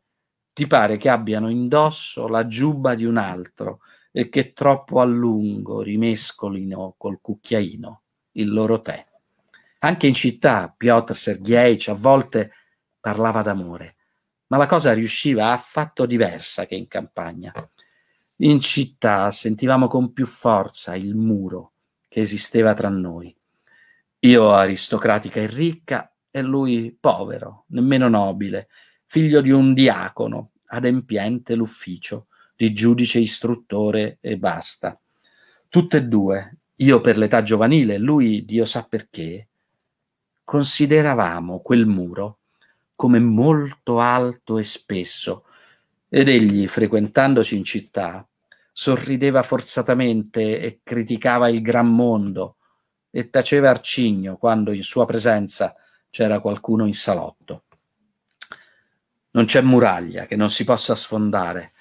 ti 0.52 0.66
pare 0.68 0.98
che 0.98 1.08
abbiano 1.08 1.50
indosso 1.50 2.28
la 2.28 2.46
giubba 2.46 2.94
di 2.94 3.04
un 3.04 3.16
altro 3.16 3.80
e 4.12 4.28
che 4.28 4.52
troppo 4.52 5.00
a 5.00 5.04
lungo 5.04 5.82
rimescolino 5.82 6.94
col 6.96 7.20
cucchiaino 7.20 8.02
il 8.32 8.52
loro 8.52 8.80
tè. 8.82 9.04
Anche 9.80 10.06
in 10.06 10.14
città 10.14 10.72
Piotr 10.74 11.14
Sergeevich 11.14 11.88
a 11.88 11.94
volte 11.94 12.52
parlava 13.00 13.42
d'amore 13.42 13.95
ma 14.48 14.56
la 14.56 14.66
cosa 14.66 14.92
riusciva 14.92 15.52
affatto 15.52 16.06
diversa 16.06 16.66
che 16.66 16.74
in 16.74 16.88
campagna. 16.88 17.52
In 18.40 18.60
città 18.60 19.30
sentivamo 19.30 19.88
con 19.88 20.12
più 20.12 20.26
forza 20.26 20.94
il 20.94 21.14
muro 21.14 21.72
che 22.08 22.20
esisteva 22.20 22.74
tra 22.74 22.88
noi. 22.88 23.34
Io 24.20 24.52
aristocratica 24.52 25.40
e 25.40 25.46
ricca 25.46 26.12
e 26.30 26.42
lui 26.42 26.96
povero, 26.98 27.64
nemmeno 27.68 28.08
nobile, 28.08 28.68
figlio 29.06 29.40
di 29.40 29.50
un 29.50 29.72
diacono, 29.72 30.50
adempiente 30.66 31.54
l'ufficio, 31.54 32.26
di 32.54 32.72
giudice 32.72 33.18
istruttore 33.18 34.18
e 34.20 34.36
basta. 34.36 34.98
Tutte 35.68 35.96
e 35.98 36.02
due, 36.04 36.56
io 36.76 37.00
per 37.00 37.18
l'età 37.18 37.42
giovanile, 37.42 37.98
lui 37.98 38.44
Dio 38.44 38.64
sa 38.64 38.86
perché, 38.88 39.48
consideravamo 40.44 41.60
quel 41.60 41.86
muro 41.86 42.38
come 42.96 43.20
molto 43.20 44.00
alto 44.00 44.56
e 44.58 44.64
spesso, 44.64 45.44
ed 46.08 46.28
egli, 46.28 46.66
frequentandoci 46.66 47.56
in 47.56 47.62
città, 47.62 48.26
sorrideva 48.72 49.42
forzatamente 49.42 50.60
e 50.60 50.80
criticava 50.82 51.48
il 51.48 51.60
gran 51.60 51.88
mondo 51.88 52.56
e 53.10 53.28
taceva 53.28 53.70
arcigno 53.70 54.36
quando 54.36 54.72
in 54.72 54.82
sua 54.82 55.06
presenza 55.06 55.74
c'era 56.10 56.40
qualcuno 56.40 56.86
in 56.86 56.94
salotto. 56.94 57.64
Non 59.32 59.44
c'è 59.44 59.60
muraglia 59.60 60.24
che 60.24 60.36
non 60.36 60.48
si 60.48 60.64
possa 60.64 60.94
sfondare, 60.94 61.72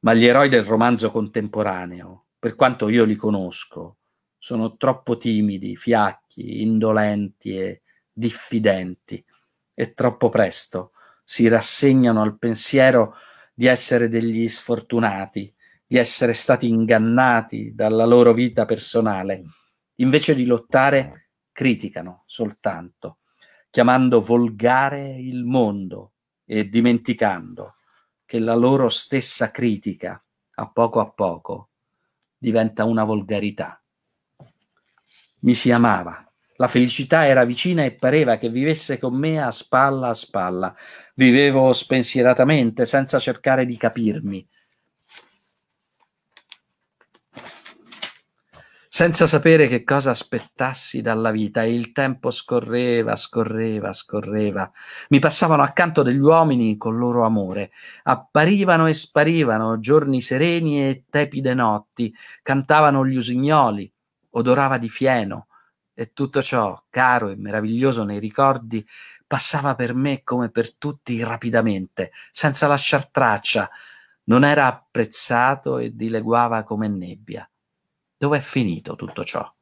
ma 0.00 0.14
gli 0.14 0.24
eroi 0.24 0.48
del 0.48 0.62
romanzo 0.62 1.10
contemporaneo, 1.10 2.26
per 2.38 2.54
quanto 2.54 2.88
io 2.88 3.04
li 3.04 3.16
conosco, 3.16 3.96
sono 4.38 4.76
troppo 4.76 5.16
timidi, 5.16 5.76
fiacchi, 5.76 6.62
indolenti 6.62 7.56
e 7.58 7.82
diffidenti 8.12 9.24
e 9.80 9.94
troppo 9.94 10.28
presto 10.28 10.90
si 11.22 11.46
rassegnano 11.46 12.20
al 12.20 12.36
pensiero 12.36 13.14
di 13.54 13.66
essere 13.66 14.08
degli 14.08 14.48
sfortunati, 14.48 15.54
di 15.86 15.96
essere 15.96 16.32
stati 16.32 16.66
ingannati 16.66 17.76
dalla 17.76 18.04
loro 18.04 18.32
vita 18.32 18.64
personale. 18.64 19.44
Invece 19.96 20.34
di 20.34 20.46
lottare, 20.46 21.28
criticano 21.52 22.24
soltanto, 22.26 23.18
chiamando 23.70 24.20
volgare 24.20 25.14
il 25.16 25.44
mondo 25.44 26.14
e 26.44 26.68
dimenticando 26.68 27.76
che 28.24 28.40
la 28.40 28.56
loro 28.56 28.88
stessa 28.88 29.52
critica, 29.52 30.20
a 30.54 30.68
poco 30.68 30.98
a 30.98 31.08
poco, 31.08 31.68
diventa 32.36 32.82
una 32.82 33.04
volgarità. 33.04 33.80
Mi 35.40 35.54
si 35.54 35.70
amava, 35.70 36.27
la 36.58 36.68
felicità 36.68 37.24
era 37.26 37.44
vicina 37.44 37.84
e 37.84 37.92
pareva 37.92 38.36
che 38.36 38.48
vivesse 38.48 38.98
con 38.98 39.16
me 39.16 39.40
a 39.40 39.50
spalla 39.50 40.08
a 40.08 40.14
spalla. 40.14 40.74
Vivevo 41.14 41.72
spensieratamente, 41.72 42.84
senza 42.84 43.18
cercare 43.18 43.64
di 43.64 43.76
capirmi. 43.76 44.46
senza 48.98 49.28
sapere 49.28 49.68
che 49.68 49.84
cosa 49.84 50.10
aspettassi 50.10 51.02
dalla 51.02 51.30
vita 51.30 51.62
e 51.62 51.72
il 51.72 51.92
tempo 51.92 52.32
scorreva, 52.32 53.14
scorreva, 53.14 53.92
scorreva. 53.92 54.68
Mi 55.10 55.20
passavano 55.20 55.62
accanto 55.62 56.02
degli 56.02 56.18
uomini 56.18 56.76
con 56.76 56.98
loro 56.98 57.24
amore, 57.24 57.70
apparivano 58.02 58.88
e 58.88 58.94
sparivano 58.94 59.78
giorni 59.78 60.20
sereni 60.20 60.82
e 60.82 61.04
tepide 61.08 61.54
notti, 61.54 62.12
cantavano 62.42 63.06
gli 63.06 63.14
usignoli, 63.14 63.88
odorava 64.30 64.78
di 64.78 64.88
fieno, 64.88 65.47
e 66.00 66.12
tutto 66.12 66.40
ciò, 66.42 66.80
caro 66.90 67.28
e 67.28 67.34
meraviglioso 67.34 68.04
nei 68.04 68.20
ricordi, 68.20 68.86
passava 69.26 69.74
per 69.74 69.94
me 69.94 70.22
come 70.22 70.48
per 70.48 70.76
tutti 70.76 71.20
rapidamente, 71.24 72.12
senza 72.30 72.68
lasciar 72.68 73.08
traccia, 73.08 73.68
non 74.26 74.44
era 74.44 74.68
apprezzato 74.68 75.78
e 75.78 75.96
dileguava 75.96 76.62
come 76.62 76.86
nebbia. 76.86 77.50
Dov'è 78.16 78.38
finito 78.38 78.94
tutto 78.94 79.24
ciò? 79.24 79.52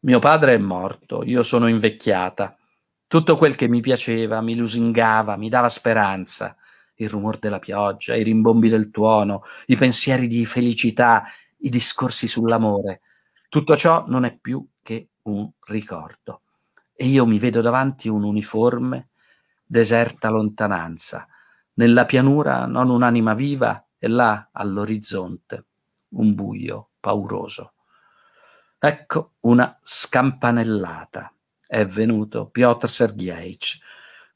Mio 0.00 0.18
padre 0.18 0.54
è 0.54 0.58
morto, 0.58 1.22
io 1.22 1.44
sono 1.44 1.68
invecchiata. 1.68 2.58
Tutto 3.06 3.36
quel 3.36 3.54
che 3.54 3.68
mi 3.68 3.80
piaceva, 3.80 4.40
mi 4.40 4.56
lusingava, 4.56 5.36
mi 5.36 5.48
dava 5.48 5.68
speranza. 5.68 6.56
Il 6.96 7.08
rumore 7.08 7.38
della 7.40 7.60
pioggia, 7.60 8.16
i 8.16 8.24
rimbombi 8.24 8.68
del 8.68 8.90
tuono, 8.90 9.44
i 9.66 9.76
pensieri 9.76 10.26
di 10.26 10.44
felicità, 10.44 11.22
i 11.58 11.68
discorsi 11.68 12.26
sull'amore. 12.26 13.02
Tutto 13.56 13.74
ciò 13.74 14.04
non 14.06 14.26
è 14.26 14.36
più 14.36 14.68
che 14.82 15.12
un 15.22 15.50
ricordo. 15.68 16.42
E 16.94 17.06
io 17.06 17.24
mi 17.24 17.38
vedo 17.38 17.62
davanti 17.62 18.06
un 18.06 18.22
uniforme, 18.22 19.08
deserta 19.64 20.28
lontananza. 20.28 21.26
Nella 21.76 22.04
pianura 22.04 22.66
non 22.66 22.90
un'anima 22.90 23.32
viva 23.32 23.82
e 23.96 24.08
là 24.08 24.50
all'orizzonte 24.52 25.64
un 26.08 26.34
buio 26.34 26.90
pauroso. 27.00 27.72
Ecco 28.78 29.36
una 29.40 29.74
scampanellata. 29.82 31.32
È 31.66 31.82
venuto 31.86 32.50
Piotr 32.50 32.90
Sergeevich. 32.90 33.78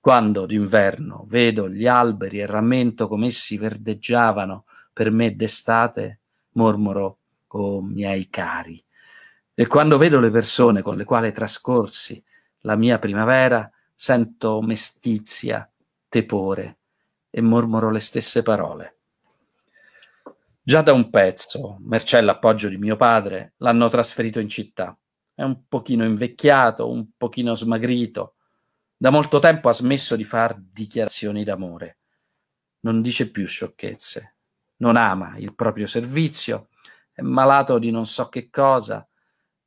Quando 0.01 0.47
d'inverno 0.47 1.27
vedo 1.29 1.69
gli 1.69 1.87
alberi 1.87 2.41
e 2.41 2.47
rammento 2.47 3.07
come 3.07 3.27
essi 3.27 3.59
verdeggiavano 3.59 4.65
per 4.95 5.11
me 5.11 5.37
d'estate, 5.37 6.21
mormoro, 6.53 7.19
oh 7.49 7.83
miei 7.83 8.31
cari. 8.31 8.83
E 9.61 9.67
quando 9.67 9.99
vedo 9.99 10.21
le 10.21 10.31
persone 10.31 10.81
con 10.81 10.97
le 10.97 11.05
quali 11.05 11.33
trascorsi 11.33 12.25
la 12.61 12.77
mia 12.77 12.99
primavera, 12.99 13.71
sento 13.95 14.63
mestizia, 14.63 15.71
tepore 16.09 16.79
e 17.29 17.43
mormoro 17.43 17.91
le 17.91 18.01
stesse 18.01 18.43
parole. 18.43 19.01
Già 20.63 20.81
da 20.81 20.95
un 20.95 21.11
pezzo, 21.11 21.77
mercè 21.81 22.23
l'appoggio 22.23 22.69
di 22.69 22.79
mio 22.79 22.97
padre, 22.97 23.53
l'hanno 23.59 23.91
trasferito 23.91 24.41
in 24.41 24.49
città. 24.49 24.99
È 25.35 25.43
un 25.43 25.67
pochino 25.69 26.07
invecchiato, 26.07 26.89
un 26.89 27.09
pochino 27.19 27.55
smagrito. 27.55 28.37
Da 28.97 29.11
molto 29.11 29.41
tempo 29.41 29.69
ha 29.69 29.75
smesso 29.75 30.17
di 30.17 30.25
far 30.25 30.59
dichiarazioni 30.59 31.45
d'amore. 31.45 31.99
Non 32.81 33.03
dice 33.03 33.31
più 33.31 33.47
sciocchezze. 33.47 34.37
Non 34.77 34.97
ama 34.97 35.37
il 35.37 35.55
proprio 35.55 35.87
servizio. 35.87 36.71
È 37.13 37.21
malato 37.21 37.79
di 37.79 37.91
non 37.91 38.07
so 38.07 38.31
che 38.31 38.49
cosa, 38.49 39.07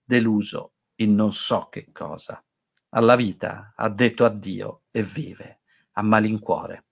deluso 0.04 0.74
in 0.96 1.16
non 1.16 1.32
so 1.32 1.68
che 1.70 1.92
cosa. 1.92 2.44
Alla 2.90 3.16
vita 3.16 3.74
ha 3.76 3.90
detto 3.90 4.26
addio 4.26 4.84
e 4.92 5.02
vive, 5.04 5.62
a 5.94 6.02
malincuore. 6.02 6.86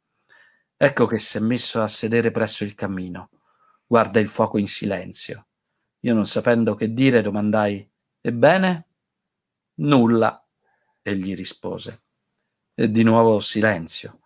Ecco 0.77 1.05
che 1.05 1.19
si 1.19 1.37
è 1.37 1.41
messo 1.41 1.81
a 1.81 1.87
sedere 1.87 2.31
presso 2.31 2.63
il 2.63 2.73
cammino 2.73 3.29
guarda 3.91 4.21
il 4.21 4.29
fuoco 4.29 4.57
in 4.57 4.69
silenzio. 4.69 5.47
Io 5.99 6.13
non 6.13 6.25
sapendo 6.25 6.75
che 6.75 6.93
dire 6.93 7.21
domandai 7.21 7.85
Ebbene? 8.21 8.87
Nulla, 9.81 10.47
egli 11.01 11.35
rispose. 11.35 12.03
E 12.73 12.89
di 12.89 13.03
nuovo 13.03 13.39
silenzio. 13.39 14.21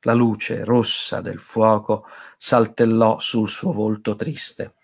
La 0.00 0.14
luce 0.14 0.64
rossa 0.64 1.20
del 1.20 1.40
fuoco 1.40 2.06
saltellò 2.38 3.18
sul 3.18 3.50
suo 3.50 3.72
volto 3.72 4.16
triste. 4.16 4.76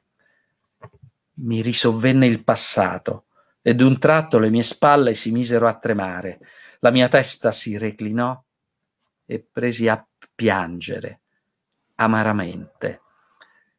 Mi 1.39 1.63
risovvenne 1.63 2.27
il 2.27 2.45
passato 2.45 3.28
e 3.61 3.75
d'un 3.75 3.99
tratto 3.99 4.39
le 4.39 4.51
mie 4.51 4.63
spalle 4.63 5.15
si 5.15 5.31
misero 5.31 5.67
a 5.69 5.79
tremare, 5.79 6.39
la 6.81 6.91
mia 6.91 7.09
testa 7.09 7.53
si 7.53 7.77
reclinò 7.77 8.41
e 9.27 9.47
presi 9.51 9.89
a 9.89 10.05
piangere 10.35 11.21
amaramente 11.97 13.03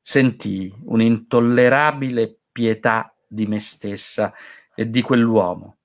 sentii 0.10 0.74
un'intollerabile 0.86 2.40
pietà 2.52 3.14
di 3.28 3.46
me 3.46 3.60
stessa 3.60 4.34
e 4.74 4.90
di 4.90 5.02
quell'uomo 5.02 5.78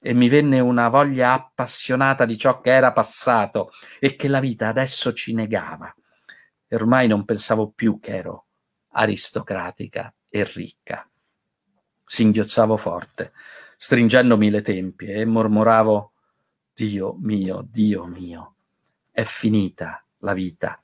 e 0.00 0.14
mi 0.14 0.28
venne 0.28 0.58
una 0.58 0.88
voglia 0.88 1.32
appassionata 1.32 2.24
di 2.24 2.36
ciò 2.36 2.60
che 2.60 2.70
era 2.70 2.92
passato 2.92 3.70
e 4.00 4.16
che 4.16 4.26
la 4.26 4.40
vita 4.40 4.68
adesso 4.68 5.12
ci 5.12 5.32
negava. 5.34 5.94
E 6.66 6.74
ormai 6.74 7.06
non 7.06 7.24
pensavo 7.24 7.70
più 7.70 7.98
che 8.00 8.16
ero 8.16 8.46
aristocratica 8.92 10.12
e 10.28 10.44
ricca. 10.44 11.08
Singhiozzavo 12.10 12.78
forte, 12.78 13.32
stringendomi 13.76 14.48
le 14.48 14.62
tempie 14.62 15.16
e 15.16 15.24
mormoravo 15.26 16.12
Dio 16.72 17.14
mio, 17.20 17.66
Dio 17.70 18.06
mio, 18.06 18.54
è 19.10 19.24
finita 19.24 20.02
la 20.20 20.32
vita 20.32 20.80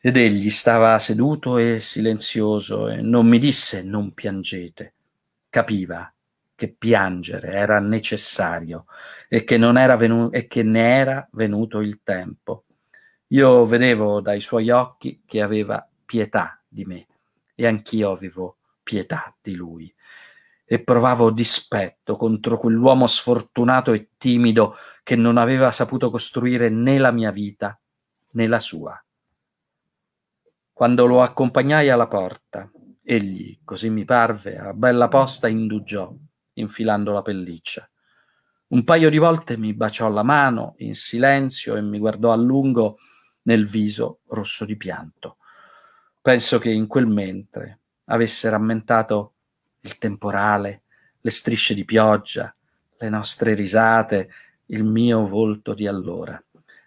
ed 0.00 0.18
egli 0.18 0.50
stava 0.50 0.98
seduto 0.98 1.56
e 1.56 1.80
silenzioso 1.80 2.88
e 2.88 3.00
non 3.00 3.26
mi 3.26 3.38
disse 3.38 3.82
non 3.82 4.12
piangete. 4.12 4.92
Capiva 5.48 6.12
che 6.54 6.68
piangere 6.68 7.52
era 7.52 7.80
necessario 7.80 8.84
e 9.28 9.44
che, 9.44 9.54
era 9.54 9.96
venu- 9.96 10.32
e 10.32 10.46
che 10.46 10.62
ne 10.62 10.96
era 10.98 11.28
venuto 11.32 11.80
il 11.80 12.00
tempo. 12.04 12.64
Io 13.28 13.64
vedevo 13.64 14.20
dai 14.20 14.40
suoi 14.40 14.68
occhi 14.68 15.22
che 15.24 15.40
aveva 15.40 15.86
pietà 16.04 16.60
di 16.68 16.84
me 16.84 17.06
e 17.54 17.66
anch'io 17.66 18.12
avevo 18.12 18.57
pietà 18.88 19.36
di 19.42 19.54
lui 19.54 19.94
e 20.64 20.82
provavo 20.82 21.30
dispetto 21.30 22.16
contro 22.16 22.58
quell'uomo 22.58 23.06
sfortunato 23.06 23.92
e 23.92 24.12
timido 24.16 24.76
che 25.02 25.14
non 25.14 25.36
aveva 25.36 25.70
saputo 25.72 26.10
costruire 26.10 26.70
né 26.70 26.96
la 26.96 27.10
mia 27.10 27.30
vita 27.30 27.78
né 28.30 28.46
la 28.46 28.58
sua. 28.58 28.98
Quando 30.72 31.04
lo 31.04 31.20
accompagnai 31.20 31.90
alla 31.90 32.06
porta, 32.06 32.70
egli, 33.02 33.58
così 33.62 33.90
mi 33.90 34.06
parve, 34.06 34.56
a 34.56 34.72
bella 34.72 35.08
posta 35.08 35.48
indugiò, 35.48 36.10
infilando 36.54 37.12
la 37.12 37.22
pelliccia. 37.22 37.86
Un 38.68 38.84
paio 38.84 39.10
di 39.10 39.18
volte 39.18 39.58
mi 39.58 39.74
baciò 39.74 40.08
la 40.08 40.22
mano 40.22 40.76
in 40.78 40.94
silenzio 40.94 41.76
e 41.76 41.82
mi 41.82 41.98
guardò 41.98 42.32
a 42.32 42.36
lungo 42.36 42.98
nel 43.42 43.66
viso 43.66 44.20
rosso 44.28 44.64
di 44.64 44.76
pianto. 44.76 45.36
Penso 46.22 46.58
che 46.58 46.70
in 46.70 46.86
quel 46.86 47.06
mentre 47.06 47.80
avesse 48.08 48.48
rammentato 48.48 49.34
il 49.80 49.98
temporale, 49.98 50.82
le 51.20 51.30
strisce 51.30 51.74
di 51.74 51.84
pioggia, 51.84 52.54
le 52.98 53.08
nostre 53.08 53.54
risate, 53.54 54.30
il 54.66 54.84
mio 54.84 55.26
volto 55.26 55.74
di 55.74 55.86
allora. 55.86 56.40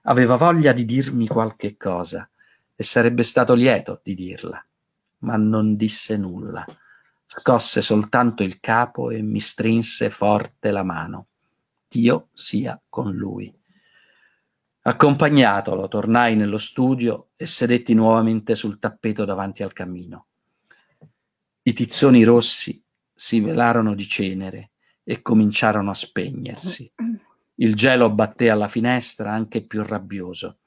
Aveva 0.03 0.35
voglia 0.35 0.71
di 0.71 0.85
dirmi 0.85 1.27
qualche 1.27 1.77
cosa 1.77 2.27
e 2.75 2.83
sarebbe 2.83 3.23
stato 3.23 3.53
lieto 3.53 4.01
di 4.03 4.13
dirla, 4.15 4.63
ma 5.19 5.35
non 5.37 5.75
disse 5.75 6.17
nulla. 6.17 6.65
Scosse 7.25 7.81
soltanto 7.81 8.43
il 8.43 8.59
capo 8.59 9.09
e 9.09 9.21
mi 9.21 9.39
strinse 9.39 10.09
forte 10.09 10.71
la 10.71 10.83
mano. 10.83 11.27
Dio 11.87 12.27
sia 12.33 12.79
con 12.89 13.13
lui. 13.13 13.53
Accompagnatolo, 14.83 15.87
tornai 15.87 16.35
nello 16.35 16.57
studio 16.57 17.29
e 17.35 17.45
sedetti 17.45 17.93
nuovamente 17.93 18.55
sul 18.55 18.79
tappeto 18.79 19.25
davanti 19.25 19.61
al 19.61 19.73
camino. 19.73 20.25
I 21.63 21.73
tizzoni 21.73 22.23
rossi 22.23 22.83
si 23.13 23.39
velarono 23.39 23.93
di 23.93 24.07
cenere 24.07 24.71
e 25.03 25.21
cominciarono 25.21 25.91
a 25.91 25.93
spegnersi. 25.93 26.91
Il 27.55 27.75
gelo 27.75 28.09
batté 28.09 28.49
alla 28.49 28.67
finestra 28.67 29.31
anche 29.31 29.61
più 29.61 29.83
rabbioso 29.83 30.57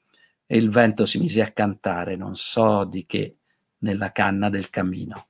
e 0.45 0.57
il 0.57 0.69
vento 0.69 1.05
si 1.05 1.19
mise 1.19 1.41
a 1.41 1.51
cantare 1.51 2.15
non 2.15 2.37
so 2.37 2.85
di 2.85 3.05
che 3.05 3.37
nella 3.79 4.13
canna 4.13 4.49
del 4.49 4.69
camino. 4.69 5.27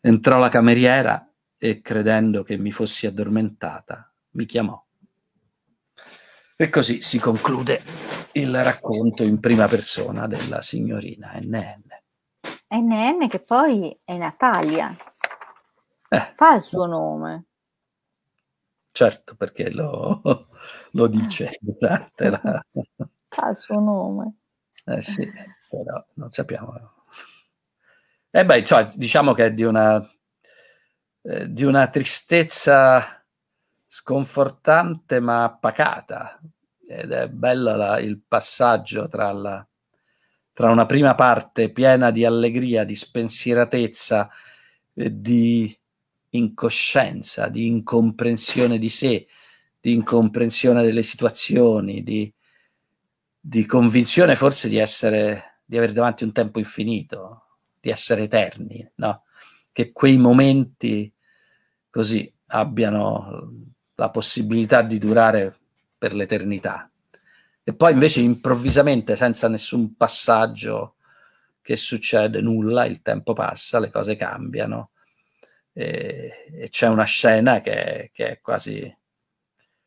Entrò 0.00 0.38
la 0.38 0.50
cameriera 0.50 1.28
e 1.58 1.80
credendo 1.80 2.44
che 2.44 2.56
mi 2.56 2.70
fossi 2.70 3.06
addormentata, 3.06 4.12
mi 4.32 4.46
chiamò. 4.46 4.80
E 6.56 6.68
così 6.68 7.00
si 7.00 7.18
conclude 7.18 7.82
il 8.32 8.62
racconto 8.62 9.24
in 9.24 9.40
prima 9.40 9.66
persona 9.66 10.28
della 10.28 10.62
signorina 10.62 11.32
NN. 11.40 12.02
NN 12.68 13.28
che 13.28 13.40
poi 13.40 13.98
è 14.04 14.16
Natalia. 14.16 14.96
Eh. 16.08 16.32
Fa 16.34 16.54
il 16.54 16.62
suo 16.62 16.86
nome. 16.86 17.44
Certo, 18.92 19.34
perché 19.34 19.70
lo, 19.70 20.22
lo 20.92 21.06
dice 21.08 21.58
durante 21.60 22.30
la 22.30 22.64
ha 23.36 23.48
il 23.50 23.56
suo 23.56 23.80
nome. 23.80 24.36
Eh 24.86 25.02
sì, 25.02 25.28
però 25.68 26.04
non 26.14 26.30
sappiamo. 26.30 26.74
E 28.30 28.40
eh 28.40 28.44
beh, 28.44 28.64
cioè, 28.64 28.88
diciamo 28.94 29.32
che 29.32 29.46
è 29.46 29.52
di 29.52 29.62
una, 29.62 30.04
eh, 31.22 31.52
di 31.52 31.64
una 31.64 31.88
tristezza 31.88 33.24
sconfortante 33.86 35.20
ma 35.20 35.56
pacata. 35.58 36.40
Ed 36.86 37.12
è 37.12 37.28
bello 37.28 37.76
la, 37.76 37.98
il 37.98 38.20
passaggio 38.20 39.08
tra, 39.08 39.32
la, 39.32 39.66
tra 40.54 40.70
una 40.70 40.86
prima 40.86 41.14
parte 41.14 41.70
piena 41.70 42.12
di 42.12 42.24
allegria, 42.24 42.84
di 42.84 42.94
spensieratezza, 42.94 44.30
eh, 44.94 45.20
di 45.20 45.76
incoscienza, 46.30 47.48
di 47.48 47.66
incomprensione 47.66 48.78
di 48.78 48.88
sé, 48.88 49.26
di 49.80 49.92
incomprensione 49.92 50.82
delle 50.82 51.02
situazioni, 51.02 52.02
di, 52.04 52.32
di 53.38 53.66
convinzione 53.66 54.36
forse 54.36 54.68
di 54.68 54.78
essere, 54.78 55.58
di 55.64 55.76
avere 55.76 55.92
davanti 55.92 56.22
un 56.22 56.32
tempo 56.32 56.60
infinito, 56.60 57.58
di 57.80 57.90
essere 57.90 58.22
eterni, 58.22 58.88
no? 58.96 59.24
Che 59.72 59.90
quei 59.92 60.16
momenti 60.16 61.12
così 61.90 62.32
abbiano 62.46 63.52
la 63.96 64.10
possibilità 64.10 64.82
di 64.82 64.98
durare 64.98 65.56
per 65.98 66.14
l'eternità. 66.14 66.88
E 67.64 67.74
poi 67.74 67.92
invece 67.92 68.20
improvvisamente, 68.20 69.16
senza 69.16 69.48
nessun 69.48 69.96
passaggio 69.96 70.96
che 71.62 71.76
succede, 71.76 72.42
nulla, 72.42 72.84
il 72.84 73.00
tempo 73.00 73.32
passa, 73.32 73.78
le 73.78 73.90
cose 73.90 74.16
cambiano 74.16 74.90
e, 75.72 76.46
e 76.52 76.68
c'è 76.70 76.86
una 76.88 77.04
scena 77.04 77.60
che, 77.60 78.10
che, 78.14 78.28
è 78.30 78.40
quasi 78.40 78.96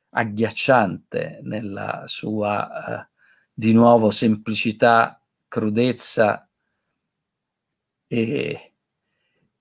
agghiacciante 0.10 1.40
nella 1.44 2.04
sua, 2.08 3.08
uh, 3.08 3.20
di 3.54 3.74
nuovo, 3.74 4.12
semplicità, 4.12 5.22
crudezza 5.48 6.50
e, 8.08 8.74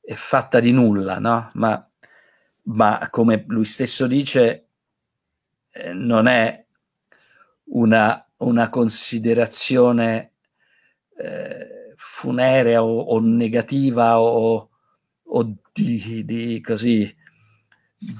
e 0.01 0.15
fatta 0.15 0.59
di 0.61 0.73
nulla, 0.73 1.19
no? 1.19 1.51
Ma, 1.55 1.91
ma 2.65 3.09
come 3.11 3.45
lui 3.47 3.65
stesso 3.65 4.07
dice, 4.09 4.69
eh, 5.71 5.93
non 5.93 6.27
è 6.27 6.66
una, 7.67 8.27
una 8.39 8.69
considerazione 8.69 10.33
eh, 11.19 11.95
funerea 11.97 12.83
o, 12.83 12.99
o, 12.99 13.21
negativa 13.21 14.21
o, 14.21 14.71
o 15.23 15.55
di, 15.73 16.25
di, 16.25 16.61
così 16.61 17.15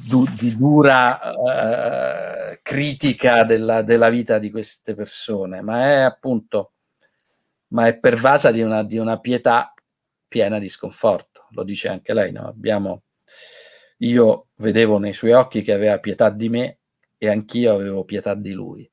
du, 0.09 0.25
di 0.39 0.57
dura 0.57 1.21
uh, 1.33 2.59
critica 2.63 3.45
della, 3.45 3.83
della, 3.83 4.09
vita 4.09 4.39
di 4.39 4.51
queste 4.51 4.95
persone, 4.95 5.61
ma 5.61 5.85
è 5.85 6.01
appunto 6.01 6.73
ma 7.69 7.87
è 7.89 7.99
pervasa 7.99 8.51
di 8.51 8.63
una, 8.63 8.83
di 8.85 8.97
una 8.97 9.19
pietà 9.19 9.75
piena 10.29 10.59
di 10.59 10.69
sconforto. 10.69 11.47
Lo 11.51 11.65
dice 11.65 11.89
anche 11.89 12.15
lei, 12.15 12.33
no? 12.33 12.47
Abbiamo, 12.47 13.03
io 13.99 14.49
vedevo 14.57 14.99
nei 14.99 15.13
suoi 15.13 15.33
occhi 15.33 15.63
che 15.63 15.73
aveva 15.73 15.99
pietà 15.99 16.31
di 16.31 16.49
me 16.49 16.79
e 17.19 17.29
anch'io 17.29 17.75
avevo 17.75 18.05
pietà 18.05 18.35
di 18.35 18.53
lui 18.53 18.89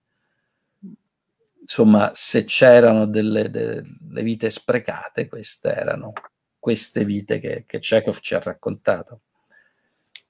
insomma, 1.63 2.11
se 2.13 2.43
c'erano 2.43 3.05
delle, 3.05 3.49
delle, 3.49 4.21
vite 4.21 4.49
sprecate, 4.49 5.27
queste 5.27 5.73
erano 5.73 6.13
queste 6.59 7.03
vite 7.03 7.39
che, 7.39 7.63
che 7.65 7.79
Chekhov 7.79 8.19
ci 8.19 8.35
ha 8.35 8.39
raccontato. 8.39 9.21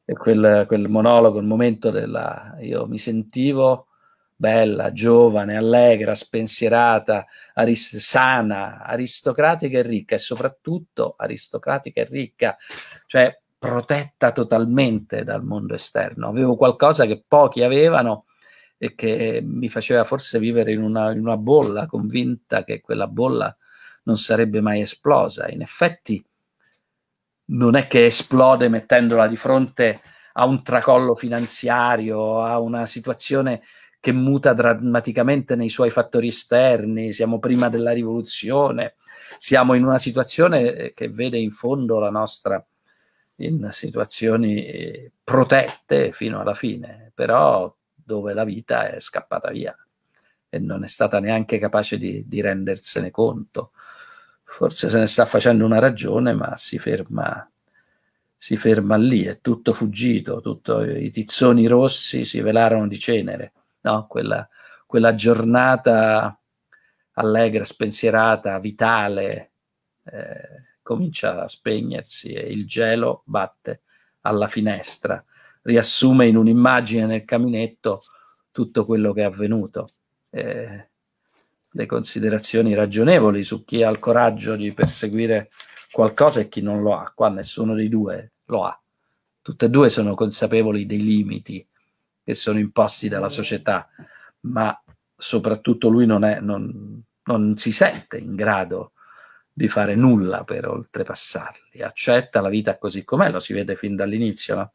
E 0.05 0.13
quel, 0.13 0.65
quel 0.67 0.87
monologo, 0.89 1.39
il 1.39 1.45
momento 1.45 1.89
della... 1.89 2.55
io 2.59 2.87
mi 2.87 2.97
sentivo 2.97 3.87
bella, 4.35 4.91
giovane, 4.91 5.55
allegra, 5.55 6.15
spensierata, 6.15 7.25
aris- 7.53 7.97
sana, 7.97 8.83
aristocratica 8.83 9.77
e 9.77 9.83
ricca 9.83 10.15
e 10.15 10.19
soprattutto 10.19 11.15
aristocratica 11.17 12.01
e 12.01 12.05
ricca, 12.05 12.57
cioè 13.05 13.39
protetta 13.57 14.31
totalmente 14.31 15.23
dal 15.23 15.43
mondo 15.43 15.73
esterno. 15.73 16.27
Avevo 16.27 16.57
qualcosa 16.57 17.05
che 17.05 17.23
pochi 17.25 17.63
avevano 17.63 18.25
e 18.83 18.95
che 18.95 19.41
mi 19.41 19.69
faceva 19.69 20.03
forse 20.03 20.39
vivere 20.39 20.73
in 20.73 20.81
una, 20.81 21.13
in 21.13 21.19
una 21.19 21.37
bolla, 21.37 21.85
convinta 21.85 22.65
che 22.65 22.81
quella 22.81 23.07
bolla 23.07 23.55
non 24.03 24.17
sarebbe 24.17 24.59
mai 24.59 24.81
esplosa. 24.81 25.47
In 25.47 25.61
effetti 25.61 26.21
non 27.45 27.75
è 27.75 27.87
che 27.87 28.07
esplode 28.07 28.67
mettendola 28.67 29.25
di 29.27 29.37
fronte 29.37 30.01
a 30.33 30.43
un 30.43 30.63
tracollo 30.63 31.15
finanziario, 31.15 32.43
a 32.43 32.59
una 32.59 32.85
situazione 32.85 33.61
che 34.01 34.11
muta 34.11 34.51
drammaticamente 34.51 35.55
nei 35.55 35.69
suoi 35.69 35.89
fattori 35.89 36.27
esterni, 36.27 37.13
siamo 37.13 37.39
prima 37.39 37.69
della 37.69 37.93
rivoluzione, 37.93 38.95
siamo 39.37 39.75
in 39.75 39.85
una 39.85 39.97
situazione 39.97 40.91
che 40.93 41.07
vede 41.07 41.37
in 41.37 41.51
fondo 41.51 41.99
la 41.99 42.09
nostra 42.09 42.61
in 43.37 43.69
situazioni 43.71 45.09
protette 45.23 46.11
fino 46.11 46.41
alla 46.41 46.53
fine, 46.53 47.13
però 47.15 47.73
dove 48.03 48.33
la 48.33 48.43
vita 48.43 48.89
è 48.89 48.99
scappata 48.99 49.49
via 49.49 49.75
e 50.49 50.59
non 50.59 50.83
è 50.83 50.87
stata 50.87 51.19
neanche 51.19 51.57
capace 51.57 51.97
di, 51.97 52.27
di 52.27 52.39
rendersene 52.39 53.09
conto. 53.09 53.71
Forse 54.43 54.89
se 54.89 54.99
ne 54.99 55.07
sta 55.07 55.25
facendo 55.25 55.65
una 55.65 55.79
ragione, 55.79 56.33
ma 56.33 56.55
si 56.57 56.77
ferma, 56.77 57.49
si 58.37 58.55
ferma 58.55 58.95
lì, 58.95 59.23
è 59.23 59.41
tutto 59.41 59.73
fuggito, 59.73 60.41
tutto, 60.41 60.83
i 60.83 61.09
tizzoni 61.09 61.65
rossi 61.65 62.23
si 62.25 62.39
velarono 62.41 62.87
di 62.87 62.99
cenere, 62.99 63.53
no? 63.81 64.05
quella, 64.07 64.47
quella 64.85 65.15
giornata 65.15 66.39
allegra, 67.13 67.63
spensierata, 67.63 68.59
vitale, 68.59 69.53
eh, 70.03 70.75
comincia 70.83 71.41
a 71.41 71.47
spegnersi 71.47 72.31
e 72.33 72.41
il 72.51 72.67
gelo 72.67 73.23
batte 73.25 73.81
alla 74.21 74.47
finestra 74.47 75.23
riassume 75.63 76.27
in 76.27 76.37
un'immagine 76.37 77.05
nel 77.05 77.25
caminetto 77.25 78.03
tutto 78.51 78.85
quello 78.85 79.13
che 79.13 79.21
è 79.21 79.25
avvenuto. 79.25 79.91
Eh, 80.29 80.87
le 81.75 81.85
considerazioni 81.85 82.73
ragionevoli 82.73 83.43
su 83.43 83.65
chi 83.65 83.83
ha 83.83 83.89
il 83.89 83.99
coraggio 83.99 84.55
di 84.55 84.71
perseguire 84.73 85.49
qualcosa 85.91 86.39
e 86.39 86.49
chi 86.49 86.61
non 86.61 86.81
lo 86.81 86.95
ha. 86.95 87.11
Qua 87.13 87.29
nessuno 87.29 87.73
dei 87.73 87.89
due 87.89 88.33
lo 88.45 88.63
ha. 88.63 88.79
Tutte 89.41 89.65
e 89.65 89.69
due 89.69 89.89
sono 89.89 90.13
consapevoli 90.13 90.85
dei 90.85 91.01
limiti 91.01 91.65
che 92.23 92.33
sono 92.33 92.59
imposti 92.59 93.09
dalla 93.09 93.27
società, 93.27 93.89
ma 94.41 94.79
soprattutto 95.17 95.89
lui 95.89 96.05
non, 96.05 96.23
è, 96.23 96.39
non, 96.39 97.01
non 97.23 97.57
si 97.57 97.71
sente 97.71 98.17
in 98.17 98.35
grado 98.35 98.93
di 99.51 99.67
fare 99.67 99.95
nulla 99.95 100.43
per 100.43 100.67
oltrepassarli. 100.67 101.81
Accetta 101.81 102.41
la 102.41 102.49
vita 102.49 102.77
così 102.77 103.03
com'è, 103.03 103.29
lo 103.29 103.39
si 103.39 103.53
vede 103.53 103.75
fin 103.75 103.95
dall'inizio. 103.95 104.55
No? 104.55 104.71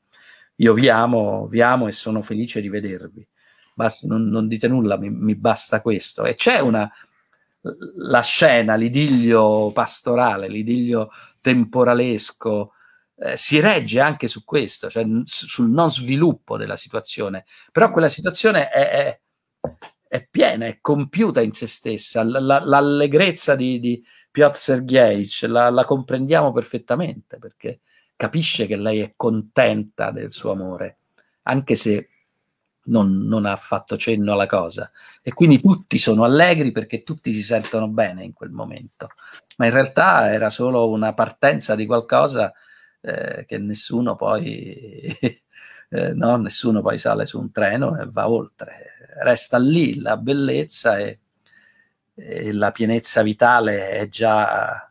Io 0.61 0.73
vi 0.73 0.88
amo, 0.88 1.47
vi 1.47 1.61
amo 1.61 1.87
e 1.87 1.92
sono 1.92 2.23
felice 2.23 2.61
di 2.61 2.68
vedervi. 2.68 3.27
Basta, 3.75 4.07
non, 4.09 4.29
non, 4.29 4.49
dite 4.49 4.66
nulla, 4.66 4.97
mi, 4.99 5.09
mi, 5.11 5.37
basta 5.37 5.81
questo. 5.81 6.25
E 6.25 6.35
c'è 6.35 6.59
una, 6.59 6.90
la 7.97 8.21
scena, 8.23 8.75
l'idillio 8.75 9.71
pastorale, 9.73 10.49
l'idillio 10.49 11.11
temporalesco, 11.40 12.73
eh, 13.16 13.37
si 13.37 13.61
regge 13.61 14.01
anche 14.01 14.27
su 14.27 14.44
questo, 14.44 14.90
cioè 14.90 15.05
sul 15.25 15.71
non 15.71 15.90
sviluppo 15.90 16.57
della 16.57 16.77
situazione. 16.77 17.44
Però 17.71 17.92
quella 17.92 18.09
situazione 18.09 18.68
è, 18.68 18.90
è, 18.90 19.21
è 20.09 20.27
piena, 20.29 20.66
è 20.66 20.79
compiuta 20.81 21.40
in 21.40 21.53
se 21.53 21.68
stessa. 21.68 22.25
L- 22.25 22.31
l- 22.31 22.62
l'allegrezza 22.64 23.55
di, 23.55 23.79
di 23.79 24.05
Piotr 24.31 24.59
Sergeyevich 24.59 25.42
la, 25.49 25.71
la 25.71 25.85
comprendiamo 25.85 26.53
perfettamente 26.53 27.38
perché 27.38 27.81
capisce 28.18 28.66
che 28.66 28.76
lei 28.76 29.00
è 29.00 29.12
contenta 29.16 30.11
del 30.11 30.33
suo 30.33 30.50
amore, 30.50 30.98
anche 31.42 31.76
se 31.76 32.09
non, 32.87 33.26
non, 33.26 33.46
ha 33.46 33.54
fatto 33.57 33.96
cenno 33.96 34.33
alla 34.33 34.46
cosa. 34.46 34.90
E 35.22 35.33
quindi 35.33 35.61
tutti 35.61 35.98
sono 35.98 36.24
allegri 36.24 36.72
perché 36.72 37.04
tutti 37.04 37.33
si 37.33 37.42
sentono 37.42 37.87
bene 37.88 38.24
in 38.24 38.33
quel 38.33 38.50
momento. 38.50 39.11
Ma 39.59 39.66
in 39.66 39.72
realtà 39.72 40.33
era 40.33 40.50
solo 40.50 40.90
una 40.90 41.14
partenza 41.14 41.76
di 41.76 41.87
qualcosa 41.87 42.52
eh, 43.00 43.44
che 43.46 43.59
nessuno 43.59 44.16
poi, 44.16 45.16
eh, 45.90 46.12
no, 46.12 46.37
nessuno 46.38 46.83
poi 46.83 46.98
sale 46.98 47.24
su 47.24 47.38
un 47.38 47.52
treno 47.52 47.96
e 48.00 48.07
va 48.11 48.28
oltre. 48.28 49.14
Resta 49.20 49.59
lì 49.59 50.00
la 50.00 50.16
bellezza 50.16 50.98
e, 50.98 51.20
e 52.14 52.52
la 52.52 52.72
pienezza 52.72 53.22
vitale 53.22 53.90
è 53.90 54.09
già 54.09 54.90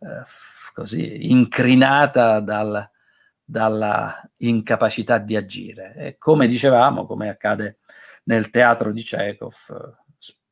eh, 0.00 0.24
così 0.76 1.30
incrinata 1.30 2.38
dal, 2.40 2.86
dalla 3.42 4.20
incapacità 4.36 5.16
di 5.16 5.34
agire. 5.34 5.94
E 5.96 6.18
come 6.18 6.46
dicevamo, 6.46 7.06
come 7.06 7.30
accade 7.30 7.78
nel 8.24 8.50
teatro 8.50 8.92
di 8.92 9.00
Chekhov, 9.02 9.54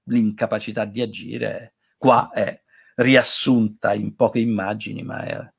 l'incapacità 0.05 0.87
di 0.87 1.03
agire 1.03 1.75
qua 1.99 2.31
è 2.31 2.59
riassunta 2.95 3.93
in 3.93 4.17
poche 4.17 4.39
immagini, 4.39 5.03
ma 5.03 5.25
è, 5.25 5.53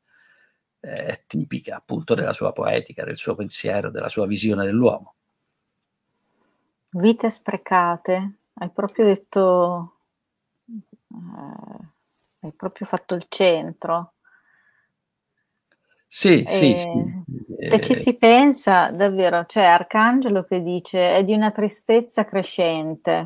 è 0.80 1.24
tipica 1.28 1.76
appunto 1.76 2.16
della 2.16 2.34
sua 2.34 2.52
poetica, 2.52 3.04
del 3.04 3.18
suo 3.18 3.36
pensiero, 3.36 3.92
della 3.92 4.10
sua 4.10 4.26
visione 4.26 4.66
dell'uomo. 4.66 5.14
Vite 6.90 7.30
sprecate, 7.30 8.38
hai 8.54 8.70
proprio 8.72 9.06
detto, 9.06 9.98
eh, 10.66 11.88
hai 12.40 12.52
proprio 12.54 12.88
fatto 12.88 13.14
il 13.14 13.26
centro 13.30 14.14
sì, 16.16 16.46
sì, 16.48 16.78
sì. 16.78 17.68
Se 17.68 17.82
ci 17.82 17.94
si 17.94 18.14
pensa, 18.14 18.90
davvero, 18.90 19.44
c'è 19.44 19.66
Arcangelo 19.66 20.46
che 20.46 20.64
dice 20.64 21.14
è 21.14 21.26
di 21.26 21.34
una 21.34 21.52
tristezza 21.52 22.24
crescente. 22.24 23.26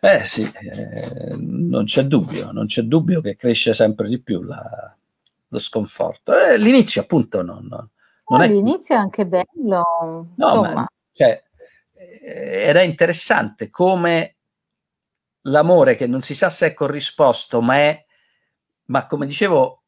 Eh 0.00 0.24
sì, 0.24 0.42
eh, 0.42 1.36
non 1.36 1.84
c'è 1.84 2.02
dubbio, 2.02 2.50
non 2.50 2.66
c'è 2.66 2.82
dubbio 2.82 3.20
che 3.20 3.36
cresce 3.36 3.74
sempre 3.74 4.08
di 4.08 4.20
più 4.20 4.42
la, 4.42 4.92
lo 5.46 5.58
sconforto. 5.60 6.36
Eh, 6.36 6.58
l'inizio 6.58 7.02
appunto 7.02 7.42
non, 7.42 7.64
non, 7.70 7.88
non 8.26 8.40
oh, 8.40 8.42
è... 8.42 8.48
L'inizio 8.48 8.96
è 8.96 8.98
anche 8.98 9.24
bello, 9.24 10.30
no, 10.34 10.62
ma, 10.62 10.84
cioè, 11.12 11.40
eh, 11.92 12.68
ed 12.68 12.74
è 12.74 12.82
interessante 12.82 13.70
come 13.70 14.34
l'amore 15.42 15.94
che 15.94 16.08
non 16.08 16.22
si 16.22 16.34
sa 16.34 16.50
se 16.50 16.66
è 16.66 16.74
corrisposto, 16.74 17.62
ma 17.62 17.76
è, 17.76 18.04
ma 18.86 19.06
come 19.06 19.26
dicevo, 19.26 19.83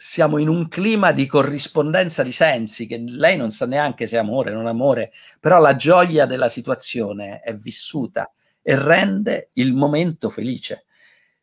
siamo 0.00 0.38
in 0.38 0.48
un 0.48 0.66
clima 0.68 1.12
di 1.12 1.26
corrispondenza 1.26 2.22
di 2.22 2.32
sensi 2.32 2.86
che 2.86 2.96
lei 3.06 3.36
non 3.36 3.50
sa 3.50 3.66
neanche 3.66 4.06
se 4.06 4.16
è 4.16 4.18
amore, 4.18 4.50
non 4.50 4.66
amore, 4.66 5.12
però 5.38 5.60
la 5.60 5.76
gioia 5.76 6.24
della 6.24 6.48
situazione 6.48 7.40
è 7.40 7.54
vissuta 7.54 8.32
e 8.62 8.82
rende 8.82 9.50
il 9.54 9.74
momento 9.74 10.30
felice. 10.30 10.86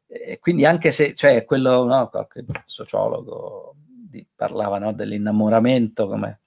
E 0.08 0.40
quindi 0.40 0.66
anche 0.66 0.92
se, 0.92 1.14
cioè, 1.14 1.46
quello, 1.46 1.86
no, 1.86 2.10
qualche 2.10 2.46
sociologo 2.66 3.76
di, 3.86 4.26
parlava 4.36 4.80
no, 4.80 4.92
dell'innamoramento 4.92 6.08
come, 6.08 6.40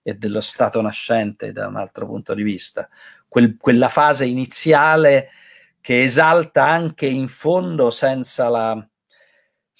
e 0.00 0.14
dello 0.14 0.40
stato 0.40 0.80
nascente 0.80 1.52
da 1.52 1.66
un 1.66 1.76
altro 1.76 2.06
punto 2.06 2.32
di 2.32 2.42
vista, 2.42 2.88
Quel, 3.28 3.58
quella 3.58 3.90
fase 3.90 4.24
iniziale 4.24 5.28
che 5.82 6.04
esalta 6.04 6.66
anche 6.66 7.04
in 7.04 7.28
fondo 7.28 7.90
senza 7.90 8.48
la, 8.48 8.89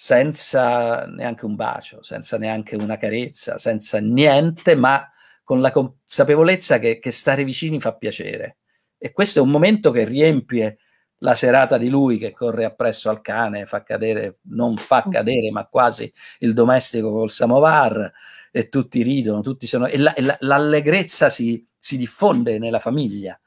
senza 0.02 1.04
neanche 1.04 1.44
un 1.44 1.56
bacio, 1.56 2.02
senza 2.02 2.38
neanche 2.38 2.74
una 2.74 2.96
carezza, 2.96 3.58
senza 3.58 3.98
niente, 3.98 4.74
ma 4.74 5.06
con 5.44 5.60
la 5.60 5.70
consapevolezza 5.70 6.78
che, 6.78 6.98
che 6.98 7.10
stare 7.10 7.44
vicini 7.44 7.78
fa 7.80 7.94
piacere. 7.94 8.56
E 8.96 9.12
questo 9.12 9.40
è 9.40 9.42
un 9.42 9.50
momento 9.50 9.90
che 9.90 10.06
riempie 10.06 10.78
la 11.18 11.34
serata 11.34 11.76
di 11.76 11.90
lui 11.90 12.16
che 12.16 12.32
corre 12.32 12.64
appresso 12.64 13.10
al 13.10 13.20
cane, 13.20 13.66
fa 13.66 13.82
cadere, 13.82 14.38
non 14.44 14.78
fa 14.78 15.04
mm. 15.06 15.10
cadere, 15.10 15.50
ma 15.50 15.66
quasi 15.66 16.10
il 16.38 16.54
domestico 16.54 17.10
col 17.12 17.30
samovar, 17.30 18.10
e 18.50 18.70
tutti 18.70 19.02
ridono, 19.02 19.42
tutti 19.42 19.66
sono, 19.66 19.86
e, 19.86 19.98
la, 19.98 20.14
e 20.14 20.22
la, 20.22 20.36
l'allegrezza 20.40 21.28
si, 21.28 21.68
si, 21.78 21.98
diffonde 21.98 22.58
nella 22.58 22.78
famiglia. 22.78 23.38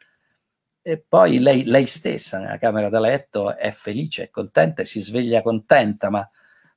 E 0.84 1.00
poi 1.00 1.40
lei, 1.40 1.64
lei, 1.64 1.88
stessa 1.88 2.38
nella 2.38 2.60
camera 2.60 2.90
da 2.90 3.00
letto 3.00 3.58
è 3.58 3.72
felice, 3.72 4.26
è 4.26 4.30
contenta 4.30 4.84
e 4.84 4.86
si 4.86 5.02
sveglia 5.02 5.42
contenta, 5.42 6.12
ma 6.12 6.30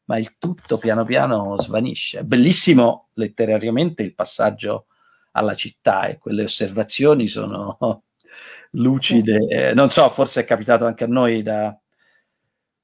ma 0.07 0.19
il 0.19 0.37
tutto 0.39 0.79
piano 0.79 1.05
piano 1.05 1.57
svanisce. 1.59 2.21
È 2.21 2.23
bellissimo 2.23 3.11
letterariamente 3.15 4.03
il 4.03 4.15
passaggio 4.15 4.87
alla 5.33 5.55
città 5.55 6.07
e 6.07 6.19
quelle 6.19 6.45
osservazioni 6.45 7.27
sono 7.29 7.79
lucide. 8.73 9.47
Eh, 9.49 9.75
non 9.75 9.91
so, 9.91 10.09
forse 10.09 10.43
è 10.43 10.45
capitato 10.45 10.87
anche 10.87 11.05
a 11.05 11.09
noi 11.09 11.43
da 11.43 11.79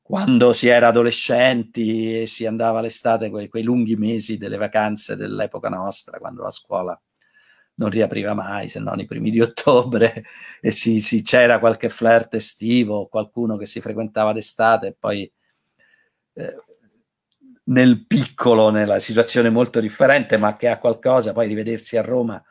quando 0.02 0.52
si 0.52 0.68
era 0.68 0.88
adolescenti 0.88 2.22
e 2.22 2.26
si 2.26 2.44
andava 2.44 2.80
l'estate, 2.80 3.30
quei, 3.30 3.48
quei 3.48 3.62
lunghi 3.62 3.96
mesi 3.96 4.37
delle 4.37 4.56
vacanze 4.56 5.16
dell'epoca 5.16 5.68
nostra, 5.68 6.18
quando 6.18 6.42
la 6.42 6.50
scuola 6.50 7.00
non 7.74 7.88
riapriva 7.88 8.35
mai, 8.35 8.68
se 8.68 8.80
non 8.80 9.00
i 9.00 9.06
primi 9.06 9.30
di 9.30 9.40
ottobre, 9.40 10.24
e 10.61 10.70
si, 10.70 11.00
si, 11.00 11.22
c'era 11.22 11.58
qualche 11.58 11.88
flirt 11.88 12.35
estivo, 12.35 13.06
qualcuno 13.06 13.56
che 13.56 13.66
si 13.66 13.80
frequentava 13.80 14.32
d'estate 14.32 14.88
e 14.88 14.96
poi 14.98 15.32
eh, 16.35 16.56
nel 17.64 18.07
piccolo, 18.07 18.70
nella 18.70 18.98
situazione 18.98 19.51
molto 19.51 19.81
differente, 19.81 20.37
ma 20.37 20.57
che 20.57 20.68
ha 20.68 20.79
qualcosa, 20.79 21.33
poi 21.33 21.48
rivedersi 21.48 21.96
a 21.96 22.03
Roma, 22.03 22.42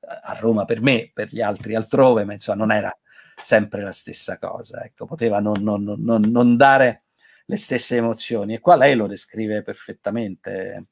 a 0.00 0.36
Roma 0.38 0.64
per 0.64 0.80
me, 0.80 1.10
per 1.12 1.28
gli 1.28 1.40
altri 1.40 1.74
altrove, 1.74 2.24
ma 2.24 2.32
insomma 2.32 2.58
non 2.58 2.72
era 2.72 2.96
sempre 3.42 3.82
la 3.82 3.92
stessa 3.92 4.38
cosa, 4.38 4.84
ecco, 4.84 5.04
poteva 5.04 5.40
non, 5.40 5.62
non, 5.62 5.82
non, 5.98 6.22
non 6.22 6.56
dare 6.56 7.04
le 7.46 7.56
stesse 7.56 7.96
emozioni. 7.96 8.54
E 8.54 8.60
qua 8.60 8.76
lei 8.76 8.94
lo 8.94 9.06
descrive 9.06 9.62
perfettamente, 9.62 10.86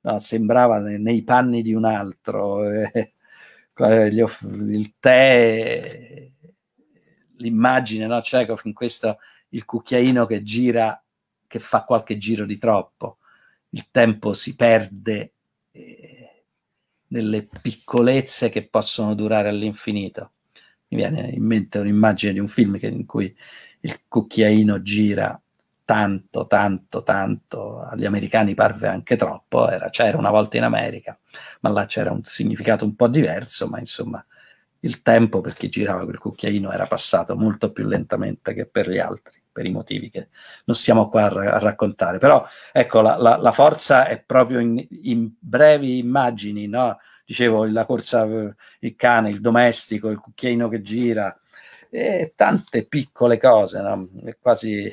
no, 0.00 0.18
sembrava 0.18 0.78
nei 0.78 1.22
panni 1.22 1.62
di 1.62 1.74
un 1.74 1.84
altro, 1.84 2.64
eh, 2.70 3.14
il 3.78 4.94
tè, 4.98 6.30
l'immagine, 7.36 8.06
no, 8.06 8.20
Chekhov 8.20 8.60
in 8.64 8.72
questo, 8.72 9.18
il 9.50 9.64
cucchiaino 9.64 10.26
che 10.26 10.42
gira 10.42 11.01
che 11.52 11.58
fa 11.58 11.84
qualche 11.84 12.16
giro 12.16 12.46
di 12.46 12.56
troppo. 12.56 13.18
Il 13.70 13.88
tempo 13.90 14.32
si 14.32 14.56
perde 14.56 15.34
eh, 15.70 16.44
nelle 17.08 17.46
piccolezze 17.60 18.48
che 18.48 18.66
possono 18.66 19.14
durare 19.14 19.50
all'infinito. 19.50 20.32
Mi 20.88 20.96
viene 20.96 21.28
in 21.28 21.44
mente 21.44 21.78
un'immagine 21.78 22.32
di 22.32 22.38
un 22.38 22.48
film 22.48 22.78
che, 22.78 22.86
in 22.86 23.04
cui 23.04 23.36
il 23.80 24.00
cucchiaino 24.08 24.80
gira 24.80 25.38
tanto, 25.84 26.46
tanto, 26.46 27.02
tanto, 27.02 27.82
agli 27.82 28.06
americani 28.06 28.54
parve 28.54 28.88
anche 28.88 29.16
troppo, 29.16 29.68
era, 29.68 29.90
c'era 29.90 30.16
una 30.16 30.30
volta 30.30 30.56
in 30.56 30.62
America, 30.62 31.18
ma 31.60 31.68
là 31.68 31.84
c'era 31.84 32.12
un 32.12 32.24
significato 32.24 32.86
un 32.86 32.96
po' 32.96 33.08
diverso, 33.08 33.68
ma 33.68 33.78
insomma 33.78 34.24
il 34.80 35.02
tempo 35.02 35.42
per 35.42 35.52
chi 35.52 35.68
girava 35.68 36.04
quel 36.04 36.18
cucchiaino 36.18 36.72
era 36.72 36.86
passato 36.86 37.36
molto 37.36 37.72
più 37.72 37.86
lentamente 37.86 38.54
che 38.54 38.64
per 38.64 38.88
gli 38.88 38.98
altri 38.98 39.41
per 39.52 39.66
i 39.66 39.70
motivi 39.70 40.10
che 40.10 40.28
non 40.64 40.74
stiamo 40.74 41.08
qua 41.08 41.24
a, 41.26 41.54
a 41.54 41.58
raccontare. 41.58 42.18
Però 42.18 42.44
ecco, 42.72 43.00
la, 43.02 43.16
la, 43.16 43.36
la, 43.36 43.52
forza 43.52 44.06
è 44.06 44.20
proprio 44.22 44.58
in, 44.58 44.84
in 45.02 45.30
brevi 45.38 45.98
immagini, 45.98 46.66
no? 46.66 46.98
Dicevo, 47.24 47.64
la 47.66 47.84
corsa, 47.84 48.26
il 48.80 48.96
cane, 48.96 49.30
il 49.30 49.40
domestico, 49.40 50.08
il 50.08 50.18
cucchiaino 50.18 50.68
che 50.68 50.82
gira, 50.82 51.38
e 51.88 52.32
tante 52.34 52.86
piccole 52.86 53.38
cose, 53.38 53.80
no? 53.80 54.08
È 54.24 54.36
quasi 54.40 54.92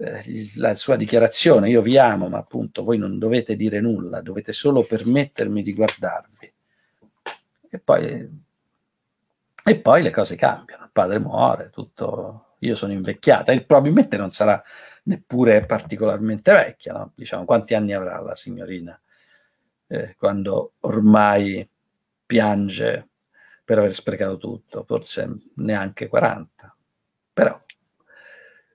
eh, 0.00 0.22
la 0.56 0.74
sua 0.74 0.96
dichiarazione, 0.96 1.68
io 1.68 1.82
vi 1.82 1.98
amo, 1.98 2.28
ma 2.28 2.38
appunto 2.38 2.84
voi 2.84 2.98
non 2.98 3.18
dovete 3.18 3.56
dire 3.56 3.80
nulla, 3.80 4.20
dovete 4.20 4.52
solo 4.52 4.84
permettermi 4.84 5.62
di 5.62 5.74
guardarvi. 5.74 6.52
E 7.70 7.78
poi, 7.78 8.40
e 9.64 9.78
poi 9.80 10.02
le 10.02 10.10
cose 10.10 10.36
cambiano, 10.36 10.84
il 10.84 10.90
padre 10.92 11.18
muore, 11.18 11.70
tutto 11.70 12.47
io 12.60 12.74
sono 12.74 12.92
invecchiata 12.92 13.52
e 13.52 13.62
probabilmente 13.62 14.16
non 14.16 14.30
sarà 14.30 14.62
neppure 15.04 15.64
particolarmente 15.64 16.52
vecchia, 16.52 16.92
no? 16.92 17.12
diciamo, 17.14 17.44
quanti 17.44 17.74
anni 17.74 17.92
avrà 17.92 18.20
la 18.20 18.34
signorina 18.34 18.98
eh, 19.88 20.14
quando 20.18 20.72
ormai 20.80 21.66
piange 22.26 23.08
per 23.64 23.78
aver 23.78 23.94
sprecato 23.94 24.38
tutto, 24.38 24.84
forse 24.84 25.28
neanche 25.56 26.08
40, 26.08 26.76
però 27.32 27.58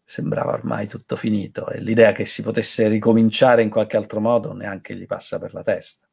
sembrava 0.06 0.54
ormai 0.54 0.88
tutto 0.88 1.15
finito 1.15 1.69
e 1.69 1.80
l'idea 1.80 2.12
che 2.12 2.26
si 2.26 2.43
potesse 2.43 2.88
ricominciare 2.88 3.63
in 3.63 3.69
qualche 3.69 3.98
altro 3.98 4.19
modo 4.19 4.54
neanche 4.54 4.96
gli 4.96 5.08
passa 5.08 5.39
per 5.39 5.54
la 5.54 5.63
testa. 5.63 6.08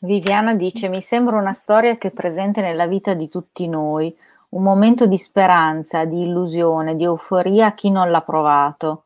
Viviana 0.00 0.54
dice: 0.54 0.88
Mi 0.88 1.00
sembra 1.00 1.36
una 1.36 1.52
storia 1.52 1.96
che 1.98 2.08
è 2.08 2.12
presente 2.12 2.60
nella 2.60 2.86
vita 2.86 3.14
di 3.14 3.28
tutti 3.28 3.66
noi, 3.66 4.16
un 4.50 4.62
momento 4.62 5.06
di 5.06 5.18
speranza, 5.18 6.04
di 6.04 6.22
illusione, 6.22 6.96
di 6.96 7.04
euforia 7.04 7.66
a 7.66 7.74
chi 7.74 7.90
non 7.90 8.10
l'ha 8.10 8.22
provato. 8.22 9.04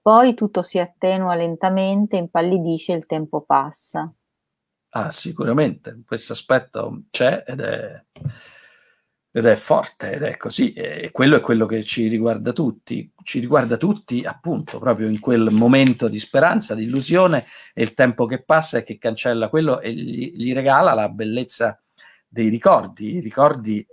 Poi 0.00 0.34
tutto 0.34 0.62
si 0.62 0.78
attenua 0.78 1.34
lentamente, 1.34 2.16
impallidisce 2.16 2.92
e 2.92 2.96
il 2.96 3.06
tempo 3.06 3.42
passa. 3.42 4.12
Ah, 4.94 5.10
sicuramente, 5.10 6.02
questo 6.04 6.34
aspetto 6.34 7.04
c'è 7.10 7.44
ed 7.46 7.60
è, 7.60 8.04
ed 9.30 9.46
è 9.46 9.54
forte 9.54 10.12
ed 10.12 10.22
è 10.22 10.36
così, 10.36 10.74
e 10.74 11.10
quello 11.10 11.36
è 11.36 11.40
quello 11.40 11.64
che 11.64 11.82
ci 11.82 12.08
riguarda 12.08 12.52
tutti, 12.52 13.10
ci 13.22 13.38
riguarda 13.38 13.78
tutti 13.78 14.22
appunto 14.24 14.78
proprio 14.78 15.08
in 15.08 15.18
quel 15.18 15.48
momento 15.50 16.08
di 16.08 16.18
speranza, 16.18 16.74
di 16.74 16.82
illusione 16.82 17.46
e 17.72 17.82
il 17.82 17.94
tempo 17.94 18.26
che 18.26 18.42
passa 18.42 18.78
e 18.78 18.82
che 18.82 18.98
cancella 18.98 19.48
quello 19.48 19.80
e 19.80 19.94
gli, 19.94 20.32
gli 20.34 20.52
regala 20.52 20.92
la 20.92 21.08
bellezza 21.08 21.80
dei 22.28 22.48
ricordi, 22.48 23.14
i 23.14 23.20
ricordi 23.20 23.86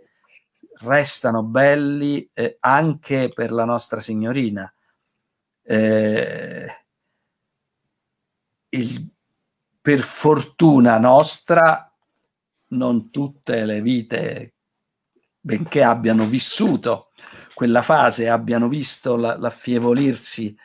restano 0.79 1.43
belli 1.43 2.29
eh, 2.33 2.57
anche 2.59 3.29
per 3.33 3.51
la 3.51 3.65
nostra 3.65 3.99
signorina. 3.99 4.71
Eh, 5.61 6.85
il, 8.69 9.09
per 9.81 10.01
fortuna 10.01 10.97
nostra, 10.97 11.91
non 12.69 13.09
tutte 13.09 13.65
le 13.65 13.81
vite, 13.81 14.53
benché 15.39 15.83
abbiano 15.83 16.25
vissuto 16.25 17.11
quella 17.53 17.81
fase, 17.81 18.29
abbiano 18.29 18.67
visto 18.67 19.15
la, 19.15 19.37
l'affievolirsi 19.37 20.55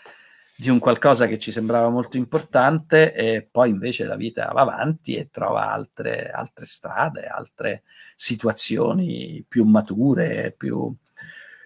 di 0.57 0.69
un 0.69 0.79
qualcosa 0.79 1.27
che 1.27 1.39
ci 1.39 1.51
sembrava 1.51 1.89
molto 1.89 2.17
importante 2.17 3.13
e 3.13 3.47
poi 3.51 3.71
invece 3.71 4.05
la 4.05 4.17
vita 4.17 4.51
va 4.53 4.61
avanti 4.61 5.17
e 5.17 5.29
trova 5.31 5.73
altre, 5.73 6.31
altre 6.31 6.65
strade, 6.65 7.27
altre 7.27 7.83
situazioni 8.15 9.45
più 9.47 9.65
mature, 9.65 10.55
più, 10.57 10.95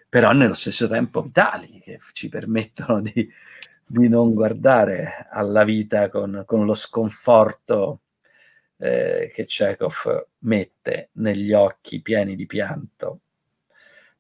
però 0.09 0.33
nello 0.33 0.55
stesso 0.55 0.89
tempo 0.89 1.23
vitali, 1.23 1.81
che 1.81 1.99
ci 2.13 2.29
permettono 2.31 3.03
di, 3.03 3.31
di 3.87 4.09
non 4.09 4.33
guardare 4.33 5.29
alla 5.31 5.65
vita 5.65 6.09
con, 6.09 6.45
con 6.47 6.65
lo 6.65 6.75
sconforto 6.75 8.01
eh, 8.79 9.31
che 9.35 9.45
Chekhov 9.45 10.29
mette 10.41 11.11
negli 11.15 11.53
occhi 11.53 12.01
pieni 12.01 12.37
di 12.37 12.47
pianto 12.47 13.21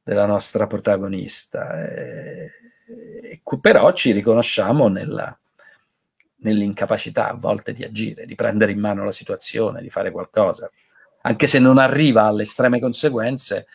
della 0.02 0.26
nostra 0.26 0.66
protagonista. 0.66 1.88
Eh, 1.88 2.50
però 3.60 3.92
ci 3.92 4.12
riconosciamo 4.12 4.88
nella, 4.88 5.36
nell'incapacità 6.36 7.30
a 7.30 7.34
volte 7.34 7.72
di 7.72 7.84
agire, 7.84 8.26
di 8.26 8.34
prendere 8.34 8.72
in 8.72 8.80
mano 8.80 9.04
la 9.04 9.12
situazione, 9.12 9.82
di 9.82 9.90
fare 9.90 10.10
qualcosa. 10.10 10.70
Anche 11.22 11.46
se 11.46 11.58
non 11.58 11.78
arriva 11.78 12.24
alle 12.24 12.42
estreme 12.42 12.80
conseguenze, 12.80 13.66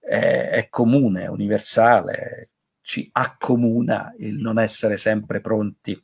è, 0.00 0.50
è 0.50 0.68
comune, 0.68 1.26
universale, 1.26 2.48
ci 2.82 3.08
accomuna 3.12 4.14
il 4.18 4.34
non 4.40 4.58
essere 4.58 4.96
sempre 4.96 5.40
pronti 5.40 6.00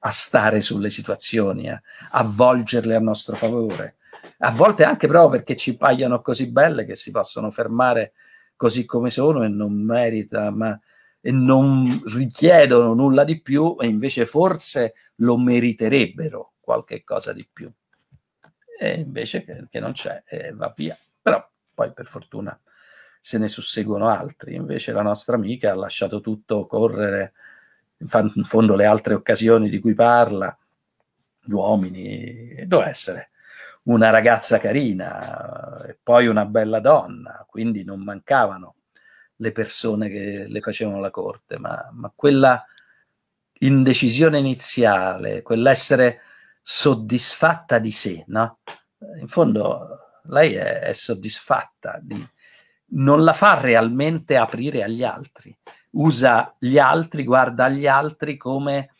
a 0.00 0.10
stare 0.10 0.60
sulle 0.60 0.90
situazioni, 0.90 1.70
a, 1.70 1.80
a 2.10 2.22
volgerle 2.22 2.94
a 2.94 3.00
nostro 3.00 3.36
favore. 3.36 3.96
A 4.38 4.50
volte 4.50 4.84
anche 4.84 5.06
proprio 5.06 5.30
perché 5.30 5.56
ci 5.56 5.76
paiono 5.76 6.20
così 6.20 6.50
belle 6.50 6.84
che 6.84 6.96
si 6.96 7.10
possono 7.10 7.50
fermare 7.50 8.12
così 8.54 8.84
come 8.84 9.10
sono 9.10 9.44
e 9.44 9.48
non 9.48 9.72
merita, 9.72 10.50
ma 10.50 10.78
non 11.30 12.02
richiedono 12.06 12.94
nulla 12.94 13.24
di 13.24 13.40
più 13.40 13.76
e 13.80 13.86
invece 13.86 14.26
forse 14.26 14.94
lo 15.16 15.36
meriterebbero 15.36 16.52
qualche 16.60 17.02
cosa 17.04 17.32
di 17.32 17.48
più. 17.50 17.70
E 18.78 19.00
invece 19.00 19.44
che, 19.44 19.66
che 19.70 19.80
non 19.80 19.92
c'è, 19.92 20.22
e 20.26 20.52
va 20.52 20.72
via. 20.76 20.96
Però 21.22 21.44
poi 21.74 21.92
per 21.92 22.06
fortuna 22.06 22.58
se 23.20 23.38
ne 23.38 23.48
susseguono 23.48 24.08
altri. 24.08 24.54
Invece 24.54 24.92
la 24.92 25.02
nostra 25.02 25.34
amica 25.36 25.72
ha 25.72 25.74
lasciato 25.74 26.20
tutto 26.20 26.66
correre, 26.66 27.32
in 27.98 28.44
fondo 28.44 28.76
le 28.76 28.84
altre 28.84 29.14
occasioni 29.14 29.68
di 29.68 29.80
cui 29.80 29.94
parla, 29.94 30.56
gli 31.40 31.52
uomini, 31.52 32.66
doveva 32.66 32.88
essere 32.88 33.30
una 33.84 34.10
ragazza 34.10 34.58
carina 34.58 35.84
e 35.86 35.96
poi 36.00 36.26
una 36.26 36.44
bella 36.44 36.80
donna, 36.80 37.44
quindi 37.48 37.84
non 37.84 38.02
mancavano 38.02 38.74
le 39.36 39.52
persone 39.52 40.08
che 40.08 40.46
le 40.48 40.60
facevano 40.60 41.00
la 41.00 41.10
corte, 41.10 41.58
ma, 41.58 41.88
ma 41.92 42.12
quella 42.14 42.64
indecisione 43.58 44.38
iniziale, 44.38 45.42
quell'essere 45.42 46.20
soddisfatta 46.62 47.78
di 47.78 47.90
sé, 47.90 48.24
no? 48.28 48.58
In 49.20 49.28
fondo 49.28 50.20
lei 50.28 50.54
è, 50.54 50.80
è 50.80 50.92
soddisfatta 50.92 51.98
di, 52.02 52.26
non 52.88 53.24
la 53.24 53.32
fa 53.32 53.60
realmente 53.60 54.36
aprire 54.36 54.82
agli 54.82 55.02
altri, 55.02 55.56
usa 55.92 56.54
gli 56.58 56.78
altri, 56.78 57.24
guarda 57.24 57.68
gli 57.68 57.86
altri 57.86 58.36
come 58.36 58.90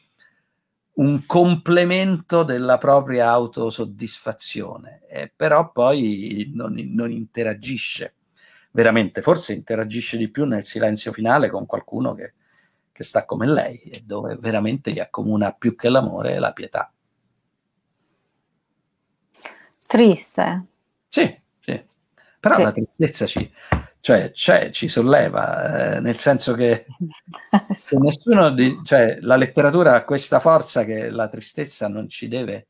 un 0.96 1.27
complemento 1.27 2.42
della 2.42 2.79
propria 2.79 3.29
autosoddisfazione, 3.29 5.03
eh, 5.09 5.33
però 5.35 5.70
poi 5.70 6.51
non, 6.55 6.75
non, 6.75 7.11
interagisce 7.11 8.14
veramente, 8.76 9.22
forse 9.22 9.54
interagisce 9.54 10.18
di 10.18 10.28
più 10.28 10.44
nel 10.44 10.66
silenzio 10.66 11.10
finale 11.10 11.48
con 11.48 11.64
qualcuno 11.64 12.14
che, 12.14 12.34
che 12.92 13.02
sta 13.04 13.24
come 13.24 13.46
lei 13.46 13.80
e 13.80 14.02
dove 14.04 14.36
veramente 14.38 14.92
gli 14.92 14.98
accomuna 14.98 15.52
più 15.52 15.74
che 15.74 15.88
l'amore 15.88 16.38
la 16.38 16.52
pietà. 16.52 16.92
Triste. 19.86 20.66
Sì, 21.08 21.40
sì. 21.58 21.82
Però 22.38 22.54
sì. 22.54 22.62
la 22.62 22.72
tristezza 22.72 23.24
ci, 23.24 23.50
cioè, 24.00 24.70
ci 24.70 24.88
solleva, 24.88 25.94
eh, 25.94 26.00
nel 26.00 26.18
senso 26.18 26.52
che 26.52 26.84
se 27.74 27.96
nessuno 27.96 28.50
di, 28.50 28.78
cioè, 28.84 29.16
la 29.22 29.36
letteratura 29.36 29.94
ha 29.94 30.04
questa 30.04 30.38
forza 30.38 30.84
che 30.84 31.08
la 31.08 31.28
tristezza 31.28 31.88
non 31.88 32.10
ci 32.10 32.28
deve 32.28 32.66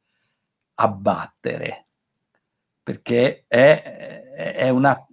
abbattere, 0.75 1.87
perché 2.81 3.45
è, 3.49 4.53
è, 4.55 4.69
una, 4.69 5.05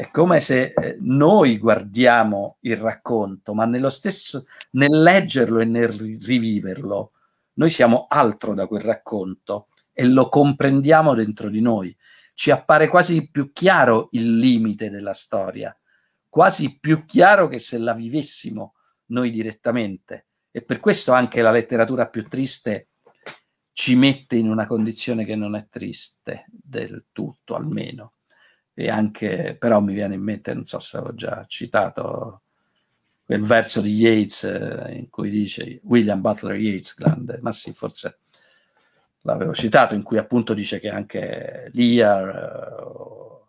è 0.00 0.10
come 0.10 0.40
se 0.40 0.72
eh, 0.74 0.96
noi 1.00 1.58
guardiamo 1.58 2.56
il 2.60 2.78
racconto, 2.78 3.52
ma 3.52 3.66
nello 3.66 3.90
stesso, 3.90 4.46
nel 4.70 5.02
leggerlo 5.02 5.60
e 5.60 5.66
nel 5.66 5.88
riviverlo, 5.88 7.12
noi 7.54 7.68
siamo 7.68 8.06
altro 8.08 8.54
da 8.54 8.66
quel 8.66 8.80
racconto 8.80 9.68
e 9.92 10.06
lo 10.06 10.30
comprendiamo 10.30 11.12
dentro 11.12 11.50
di 11.50 11.60
noi 11.60 11.94
ci 12.32 12.50
appare 12.50 12.88
quasi 12.88 13.30
più 13.30 13.52
chiaro 13.52 14.08
il 14.12 14.38
limite 14.38 14.88
della 14.88 15.12
storia, 15.12 15.78
quasi 16.30 16.78
più 16.80 17.04
chiaro 17.04 17.48
che 17.48 17.58
se 17.58 17.76
la 17.76 17.92
vivessimo 17.92 18.76
noi 19.08 19.30
direttamente. 19.30 20.28
E 20.50 20.62
per 20.62 20.80
questo 20.80 21.12
anche 21.12 21.42
la 21.42 21.50
letteratura 21.50 22.08
più 22.08 22.26
triste 22.26 22.92
ci 23.72 23.96
mette 23.96 24.36
in 24.36 24.48
una 24.48 24.66
condizione 24.66 25.26
che 25.26 25.36
non 25.36 25.54
è 25.54 25.68
triste 25.68 26.46
del 26.48 27.08
tutto, 27.12 27.54
almeno. 27.54 28.14
E 28.74 28.88
anche, 28.88 29.56
però 29.58 29.80
mi 29.80 29.94
viene 29.94 30.14
in 30.14 30.22
mente, 30.22 30.54
non 30.54 30.64
so 30.64 30.78
se 30.78 30.96
l'avevo 30.96 31.14
già 31.14 31.44
citato, 31.46 32.42
quel 33.24 33.42
verso 33.42 33.80
di 33.80 33.94
Yeats 33.94 34.44
eh, 34.44 34.94
in 34.96 35.08
cui 35.08 35.30
dice 35.30 35.80
William 35.84 36.20
Butler 36.20 36.56
Yeats, 36.56 36.94
grande, 36.96 37.38
ma 37.40 37.52
sì, 37.52 37.72
forse 37.72 38.18
l'avevo 39.22 39.54
citato, 39.54 39.94
in 39.94 40.02
cui 40.02 40.18
appunto 40.18 40.54
dice 40.54 40.80
che 40.80 40.88
anche 40.88 41.70
Lear 41.72 42.82
uh, 42.82 43.46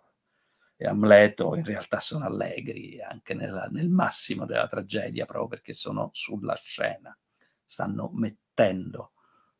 e 0.75 0.85
Amleto 0.85 1.55
in 1.55 1.63
realtà 1.63 1.99
sono 1.99 2.25
allegri 2.25 3.01
anche 3.01 3.33
nella, 3.33 3.67
nel 3.71 3.89
massimo 3.89 4.45
della 4.45 4.67
tragedia, 4.67 5.25
proprio 5.25 5.47
perché 5.47 5.73
sono 5.73 6.09
sulla 6.13 6.55
scena, 6.55 7.17
stanno 7.65 8.11
mettendo 8.13 9.13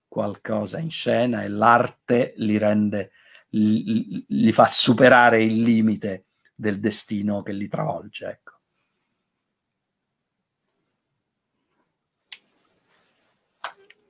qualcosa 0.08 0.80
in 0.80 0.92
scena 0.92 1.44
e 1.44 1.48
l'arte 1.48 2.34
li 2.38 2.58
rende, 2.58 3.12
li, 3.52 4.52
fa 4.54 4.68
superare 4.68 5.44
il 5.44 5.62
limite 5.62 6.26
del 6.56 6.80
destino 6.80 7.42
che 7.42 7.54
li 7.54 7.68
travolge. 7.68 8.28
Ecco. 8.28 8.52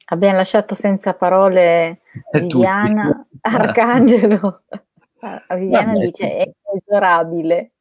Abbiamo 0.05 0.35
lasciato 0.35 0.75
senza 0.75 1.13
parole 1.13 2.01
Viviana, 2.31 3.25
Arcangelo. 3.41 4.63
Viviana 5.55 5.93
Vabbè, 5.93 6.05
dice 6.05 6.37
è 6.37 6.51
inesorabile. 6.67 7.71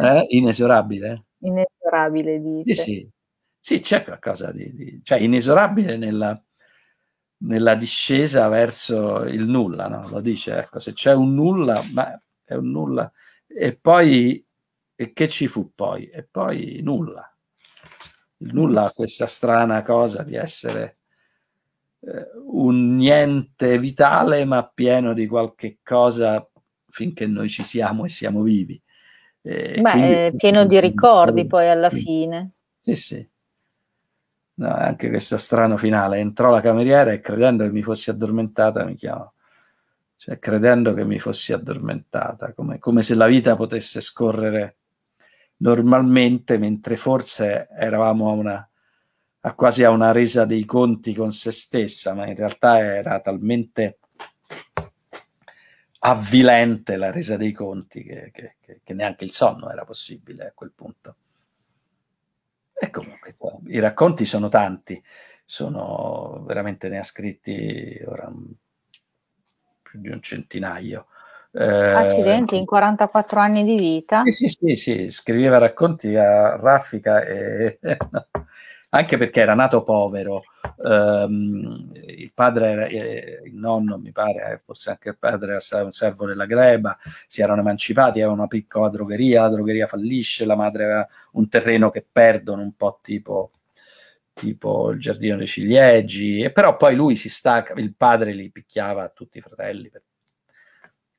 Eh? 0.00 0.26
Inesorabile? 0.30 1.24
Inesorabile 1.38 2.40
dice. 2.40 2.74
Sì, 2.74 2.82
sì. 2.82 3.10
sì 3.60 3.80
c'è 3.80 4.04
qualcosa 4.04 4.52
di, 4.52 4.70
di... 4.74 5.00
cioè 5.02 5.18
inesorabile 5.18 5.96
nella, 5.96 6.40
nella, 7.42 7.74
discesa 7.74 8.48
verso 8.48 9.24
il 9.24 9.44
nulla, 9.44 9.88
no? 9.88 10.08
Lo 10.08 10.20
dice, 10.20 10.56
ecco, 10.56 10.78
se 10.78 10.92
c'è 10.92 11.14
un 11.14 11.34
nulla, 11.34 11.82
ma 11.92 12.20
è 12.44 12.54
un 12.54 12.70
nulla. 12.70 13.10
E 13.46 13.76
poi, 13.76 14.44
e 14.94 15.12
che 15.12 15.28
ci 15.28 15.46
fu 15.46 15.72
poi? 15.74 16.08
E 16.08 16.26
poi 16.30 16.80
nulla. 16.82 17.26
Il 18.38 18.52
nulla 18.52 18.84
ha 18.84 18.92
questa 18.92 19.26
strana 19.26 19.82
cosa 19.82 20.22
di 20.22 20.34
essere 20.34 20.96
eh, 22.00 22.30
un 22.46 22.96
niente 22.96 23.78
vitale 23.78 24.44
ma 24.44 24.66
pieno 24.66 25.14
di 25.14 25.26
qualche 25.26 25.78
cosa 25.82 26.44
finché 26.88 27.26
noi 27.26 27.48
ci 27.48 27.64
siamo 27.64 28.04
e 28.04 28.08
siamo 28.08 28.42
vivi. 28.42 28.80
Eh, 29.42 29.80
Beh, 29.80 29.90
quindi, 29.90 30.12
è 30.12 30.32
pieno 30.36 30.66
di 30.66 30.78
ricordi 30.80 31.46
poi 31.46 31.68
alla 31.68 31.90
fine. 31.90 32.52
Sì, 32.80 32.96
sì. 32.96 33.30
No, 34.54 34.74
anche 34.74 35.08
questo 35.08 35.36
strano 35.38 35.76
finale. 35.76 36.18
Entrò 36.18 36.50
la 36.50 36.60
cameriera 36.60 37.12
e 37.12 37.20
credendo 37.20 37.64
che 37.64 37.72
mi 37.72 37.82
fossi 37.82 38.10
addormentata 38.10 38.84
mi 38.84 38.96
chiamò. 38.96 39.30
Cioè, 40.16 40.38
credendo 40.38 40.94
che 40.94 41.04
mi 41.04 41.18
fossi 41.18 41.52
addormentata, 41.52 42.52
come, 42.52 42.78
come 42.78 43.02
se 43.02 43.14
la 43.14 43.26
vita 43.26 43.56
potesse 43.56 44.00
scorrere 44.00 44.76
normalmente, 45.58 46.58
mentre 46.58 46.96
forse 46.96 47.68
eravamo 47.70 48.30
a 48.30 48.32
una 48.32 48.66
a 49.44 49.54
quasi 49.54 49.82
a 49.82 49.90
una 49.90 50.12
resa 50.12 50.44
dei 50.44 50.64
conti 50.64 51.14
con 51.14 51.32
se 51.32 51.50
stessa, 51.50 52.14
ma 52.14 52.26
in 52.28 52.36
realtà 52.36 52.78
era 52.78 53.20
talmente 53.20 53.98
avvilente 56.04 56.96
la 56.96 57.10
resa 57.10 57.36
dei 57.36 57.52
conti 57.52 58.02
che, 58.02 58.30
che, 58.32 58.56
che, 58.60 58.80
che 58.82 58.94
neanche 58.94 59.24
il 59.24 59.32
sonno 59.32 59.70
era 59.70 59.84
possibile 59.84 60.46
a 60.46 60.52
quel 60.54 60.72
punto. 60.74 60.91
E 62.84 62.90
comunque 62.90 63.36
i 63.66 63.78
racconti 63.78 64.24
sono 64.24 64.48
tanti, 64.48 65.00
sono 65.44 66.42
veramente 66.44 66.88
ne 66.88 66.98
ha 66.98 67.04
scritti 67.04 68.02
ora 68.04 68.28
più 69.80 70.00
di 70.00 70.08
un 70.08 70.20
centinaio. 70.20 71.06
Eh, 71.52 71.62
Accidenti, 71.64 72.56
in 72.56 72.64
44 72.64 73.38
anni 73.38 73.62
di 73.62 73.76
vita. 73.76 74.22
Sì, 74.24 74.32
sì, 74.32 74.48
sì, 74.48 74.76
sì. 74.76 75.10
scriveva 75.10 75.58
racconti 75.58 76.16
a 76.16 76.56
raffica 76.56 77.22
e 77.22 77.78
anche 78.94 79.16
perché 79.16 79.40
era 79.40 79.54
nato 79.54 79.82
povero. 79.82 80.44
Um, 80.76 81.90
il 81.94 82.32
padre, 82.34 82.70
era, 82.70 82.86
eh, 82.86 83.42
il 83.44 83.54
nonno, 83.54 83.98
mi 83.98 84.12
pare, 84.12 84.52
eh, 84.52 84.60
forse 84.64 84.90
anche 84.90 85.10
il 85.10 85.16
padre 85.18 85.56
era 85.58 85.84
un 85.84 85.92
servo 85.92 86.26
della 86.26 86.46
greba, 86.46 86.98
si 87.26 87.40
erano 87.40 87.60
emancipati, 87.60 88.20
aveva 88.20 88.34
una 88.34 88.46
piccola 88.48 88.88
drogheria, 88.88 89.42
la 89.42 89.48
drogheria 89.48 89.86
fallisce, 89.86 90.44
la 90.44 90.56
madre 90.56 90.84
aveva 90.84 91.06
un 91.32 91.48
terreno 91.48 91.90
che 91.90 92.06
perdono, 92.10 92.62
un 92.62 92.74
po' 92.76 92.98
tipo, 93.02 93.52
tipo 94.34 94.90
il 94.90 95.00
giardino 95.00 95.36
dei 95.36 95.46
ciliegi, 95.46 96.40
e 96.42 96.52
però 96.52 96.76
poi 96.76 96.94
lui 96.94 97.16
si 97.16 97.30
stacca, 97.30 97.74
il 97.74 97.94
padre 97.94 98.32
li 98.32 98.50
picchiava 98.50 99.04
a 99.04 99.08
tutti 99.08 99.38
i 99.38 99.40
fratelli, 99.40 99.88
per, 99.88 100.02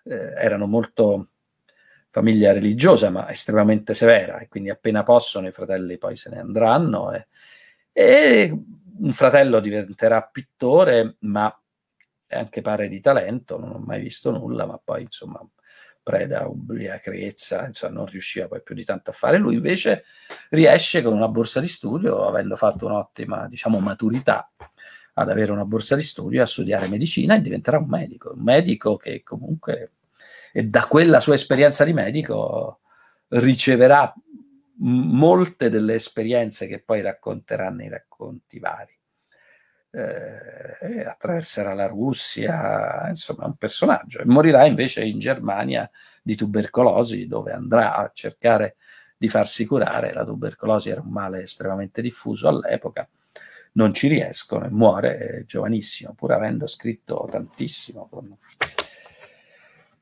eh, 0.05 0.33
erano 0.37 0.67
molto 0.67 1.29
famiglia 2.09 2.53
religiosa 2.53 3.09
ma 3.09 3.31
estremamente 3.31 3.95
severa 3.95 4.37
e 4.37 4.47
quindi 4.47 4.69
appena 4.69 5.01
possono 5.01 5.47
i 5.47 5.51
fratelli 5.51 5.97
poi 5.97 6.15
se 6.15 6.29
ne 6.29 6.37
andranno 6.39 7.11
e, 7.11 7.27
e 7.93 8.51
un 8.99 9.13
fratello 9.13 9.59
diventerà 9.59 10.21
pittore, 10.23 11.15
ma 11.19 11.55
anche 12.27 12.61
pare 12.61 12.89
di 12.89 12.99
talento, 12.99 13.57
non 13.59 13.71
ho 13.71 13.79
mai 13.79 14.01
visto 14.01 14.31
nulla, 14.31 14.65
ma 14.65 14.79
poi 14.83 15.03
insomma 15.03 15.39
preda, 16.01 16.47
ubriacrezza, 16.47 17.65
insomma 17.67 17.93
non 17.93 18.05
riusciva 18.07 18.47
poi 18.47 18.61
più 18.61 18.75
di 18.75 18.83
tanto 18.83 19.11
a 19.11 19.13
fare. 19.13 19.37
Lui 19.37 19.55
invece 19.55 20.03
riesce 20.49 21.01
con 21.01 21.13
una 21.13 21.29
borsa 21.29 21.61
di 21.61 21.67
studio, 21.69 22.27
avendo 22.27 22.57
fatto 22.57 22.87
un'ottima, 22.87 23.47
diciamo, 23.47 23.79
maturità, 23.79 24.51
ad 25.13 25.29
avere 25.29 25.51
una 25.51 25.65
borsa 25.65 25.95
di 25.95 26.01
studio, 26.01 26.41
a 26.41 26.47
studiare 26.47 26.87
medicina 26.87 27.35
e 27.35 27.41
diventerà 27.41 27.77
un 27.77 27.87
medico, 27.87 28.33
un 28.35 28.43
medico 28.43 28.97
che 28.97 29.21
comunque 29.23 29.91
e 30.55 30.65
da 30.65 30.85
quella 30.85 31.19
sua 31.19 31.33
esperienza 31.33 31.83
di 31.83 31.93
medico 31.93 32.81
riceverà 33.29 34.13
molte 34.77 35.69
delle 35.69 35.95
esperienze 35.95 36.67
che 36.67 36.79
poi 36.79 37.01
racconterà 37.01 37.69
nei 37.69 37.89
racconti 37.89 38.59
vari. 38.59 38.97
Eh, 39.95 41.05
attraverserà 41.05 41.75
la 41.75 41.85
Russia, 41.85 43.07
insomma, 43.09 43.43
è 43.43 43.47
un 43.47 43.55
personaggio 43.57 44.21
e 44.21 44.25
morirà 44.25 44.65
invece 44.65 45.03
in 45.05 45.19
Germania 45.19 45.89
di 46.23 46.35
tubercolosi, 46.35 47.27
dove 47.27 47.51
andrà 47.51 47.95
a 47.95 48.09
cercare 48.11 48.77
di 49.15 49.29
farsi 49.29 49.65
curare. 49.65 50.11
La 50.11 50.25
tubercolosi 50.25 50.89
era 50.89 51.01
un 51.01 51.11
male 51.11 51.43
estremamente 51.43 52.01
diffuso 52.01 52.47
all'epoca, 52.47 53.07
non 53.73 53.93
ci 53.93 54.07
riescono 54.07 54.65
e 54.65 54.69
muore 54.69 55.43
giovanissimo, 55.45 56.13
pur 56.13 56.31
avendo 56.31 56.65
scritto 56.65 57.27
tantissimo. 57.29 58.07
Con, 58.09 58.35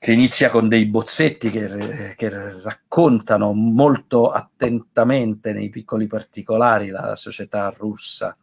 che 0.02 0.14
inizia 0.14 0.50
con 0.50 0.68
dei 0.68 0.88
bozzetti 0.88 1.52
che, 1.52 2.16
che, 2.18 2.30
raccontano 2.64 3.54
molto 3.54 4.32
attentamente 4.32 5.54
nei 5.54 5.70
piccoli 5.70 6.08
particolari 6.08 6.88
la 6.88 7.16
società 7.16 7.70
russa, 7.70 8.36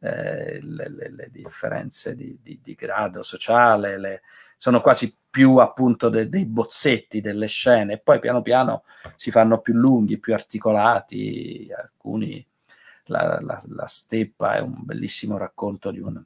eh, 0.00 0.58
le, 0.60 0.88
le, 0.90 1.10
le, 1.12 1.28
differenze 1.30 2.16
di, 2.16 2.36
di, 2.42 2.58
di 2.60 2.74
grado 2.74 3.22
sociale, 3.22 3.98
le, 4.00 4.22
sono 4.56 4.80
quasi 4.80 5.16
più 5.30 5.58
appunto 5.58 6.08
de, 6.08 6.28
dei 6.28 6.44
bozzetti 6.44 7.20
delle 7.20 7.46
scene. 7.46 7.92
E 7.92 7.98
poi 7.98 8.18
piano 8.18 8.42
piano 8.42 8.82
si 9.14 9.30
fanno 9.30 9.60
più 9.60 9.74
lunghi, 9.74 10.18
più 10.18 10.34
articolati, 10.34 11.68
alcuni 11.72 12.44
la, 13.04 13.38
la, 13.40 13.62
la 13.68 13.86
steppa 13.86 14.56
è 14.56 14.60
un 14.60 14.74
bellissimo 14.78 15.36
racconto 15.36 15.92
di 15.92 16.00
un, 16.00 16.20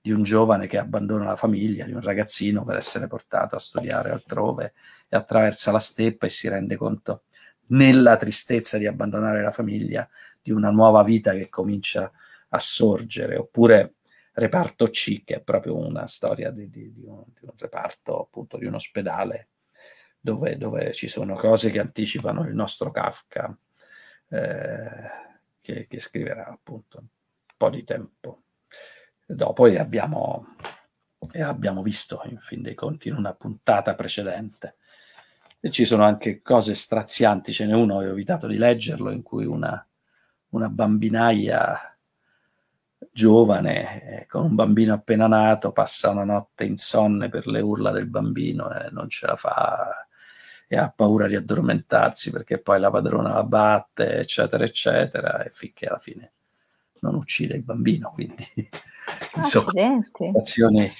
di 0.00 0.10
un 0.10 0.22
giovane 0.22 0.66
che 0.66 0.78
abbandona 0.78 1.24
la 1.26 1.36
famiglia, 1.36 1.84
di 1.84 1.92
un 1.92 2.00
ragazzino 2.00 2.64
per 2.64 2.76
essere 2.76 3.06
portato 3.06 3.56
a 3.56 3.58
studiare 3.58 4.10
altrove 4.10 4.72
e 5.08 5.16
attraversa 5.16 5.70
la 5.70 5.78
steppa 5.78 6.26
e 6.26 6.30
si 6.30 6.48
rende 6.48 6.76
conto 6.76 7.24
nella 7.66 8.16
tristezza 8.16 8.78
di 8.78 8.86
abbandonare 8.86 9.42
la 9.42 9.50
famiglia 9.50 10.08
di 10.40 10.50
una 10.50 10.70
nuova 10.70 11.02
vita 11.02 11.32
che 11.32 11.48
comincia 11.48 12.10
a 12.48 12.58
sorgere, 12.58 13.36
oppure 13.36 13.96
reparto 14.32 14.88
C, 14.88 15.22
che 15.24 15.36
è 15.36 15.40
proprio 15.40 15.76
una 15.76 16.06
storia 16.06 16.50
di, 16.50 16.70
di, 16.70 16.92
di, 16.92 17.04
un, 17.04 17.24
di 17.38 17.44
un, 17.44 17.52
reparto, 17.56 18.22
appunto, 18.22 18.56
di 18.56 18.64
un 18.64 18.74
ospedale, 18.74 19.48
dove, 20.18 20.56
dove, 20.56 20.92
ci 20.94 21.08
sono 21.08 21.36
cose 21.36 21.70
che 21.70 21.78
anticipano 21.78 22.44
il 22.44 22.54
nostro 22.54 22.90
Kafka, 22.90 23.56
eh, 24.28 25.10
che, 25.60 25.86
che, 25.86 26.00
scriverà 26.00 26.46
appunto 26.46 26.98
un 26.98 27.06
po' 27.56 27.70
di 27.70 27.84
tempo 27.84 28.42
dopo 29.34 29.66
e 29.66 29.78
abbiamo, 29.78 30.56
abbiamo 31.40 31.82
visto, 31.82 32.22
in 32.26 32.38
fin 32.38 32.62
dei 32.62 32.74
conti, 32.74 33.08
in 33.08 33.16
una 33.16 33.34
puntata 33.34 33.94
precedente. 33.94 34.76
E 35.60 35.70
ci 35.70 35.84
sono 35.84 36.04
anche 36.04 36.40
cose 36.42 36.74
strazianti, 36.74 37.52
ce 37.52 37.66
n'è 37.66 37.74
uno, 37.74 37.96
ho 37.96 38.02
evitato 38.02 38.46
di 38.46 38.56
leggerlo, 38.56 39.10
in 39.10 39.22
cui 39.22 39.44
una, 39.44 39.86
una 40.50 40.68
bambinaia 40.68 41.78
giovane, 43.12 44.20
eh, 44.22 44.26
con 44.26 44.44
un 44.44 44.54
bambino 44.54 44.94
appena 44.94 45.26
nato, 45.26 45.72
passa 45.72 46.10
una 46.10 46.24
notte 46.24 46.64
insonne 46.64 47.28
per 47.28 47.46
le 47.46 47.60
urla 47.60 47.90
del 47.90 48.06
bambino 48.06 48.72
e 48.72 48.88
non 48.90 49.08
ce 49.08 49.26
la 49.26 49.36
fa 49.36 50.06
e 50.72 50.76
ha 50.76 50.88
paura 50.88 51.26
di 51.26 51.34
addormentarsi 51.34 52.30
perché 52.30 52.60
poi 52.60 52.78
la 52.78 52.90
padrona 52.90 53.32
la 53.32 53.42
batte, 53.42 54.18
eccetera, 54.18 54.62
eccetera, 54.64 55.36
e 55.38 55.50
finché 55.50 55.86
alla 55.86 55.98
fine 55.98 56.32
non 57.00 57.14
uccide 57.14 57.54
il 57.54 57.62
bambino. 57.62 58.10
Quindi, 58.12 58.46
insomma, 59.36 59.70
situazioni 60.12 60.90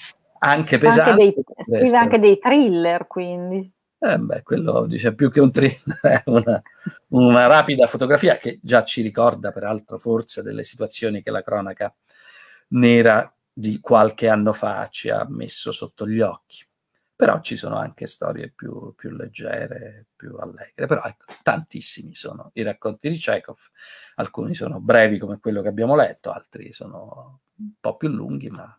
anche 0.40 0.78
pesanti. 0.78 1.10
Anche 1.10 1.34
dei, 1.34 1.44
scrive 1.62 1.96
anche 1.96 2.18
dei 2.18 2.38
thriller, 2.38 3.06
quindi. 3.06 3.70
Eh 4.02 4.18
beh, 4.18 4.42
quello 4.42 4.86
dice 4.86 5.14
più 5.14 5.30
che 5.30 5.40
un 5.40 5.52
thriller, 5.52 5.98
è 6.00 6.22
una, 6.26 6.62
una, 7.08 7.46
rapida 7.46 7.86
fotografia 7.86 8.38
che 8.38 8.58
già 8.62 8.82
ci 8.82 9.02
ricorda, 9.02 9.52
peraltro, 9.52 9.98
forse 9.98 10.42
delle 10.42 10.62
situazioni 10.62 11.22
che 11.22 11.30
la 11.30 11.42
cronaca 11.42 11.94
nera 12.68 13.30
di 13.52 13.78
qualche 13.80 14.28
anno 14.28 14.52
fa 14.52 14.88
ci 14.90 15.10
ha 15.10 15.26
messo 15.28 15.70
sotto 15.70 16.08
gli 16.08 16.20
occhi. 16.20 16.64
Però 17.20 17.38
ci 17.42 17.58
sono 17.58 17.76
anche 17.76 18.06
storie 18.06 18.48
più, 18.48 18.94
più 18.96 19.10
leggere, 19.10 20.06
più 20.16 20.36
allegre. 20.36 20.86
Però 20.86 21.02
ecco, 21.02 21.26
tantissimi 21.42 22.14
sono 22.14 22.50
i 22.54 22.62
racconti 22.62 23.10
di 23.10 23.16
Chekhov. 23.16 23.58
Alcuni 24.14 24.54
sono 24.54 24.80
brevi 24.80 25.18
come 25.18 25.38
quello 25.38 25.60
che 25.60 25.68
abbiamo 25.68 25.94
letto, 25.94 26.32
altri 26.32 26.72
sono 26.72 27.40
un 27.56 27.72
po' 27.78 27.98
più 27.98 28.08
lunghi, 28.08 28.48
ma 28.48 28.74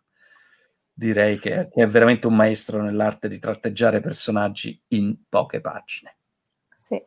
direi 0.92 1.38
che, 1.38 1.70
è 1.70 1.86
veramente 1.86 2.26
un 2.26 2.36
maestro 2.36 2.82
nell'arte 2.82 3.28
di 3.30 3.38
tratteggiare 3.38 4.00
personaggi 4.00 4.82
in 4.88 5.16
poche 5.30 5.62
pagine. 5.62 6.16
Sì. 6.74 7.00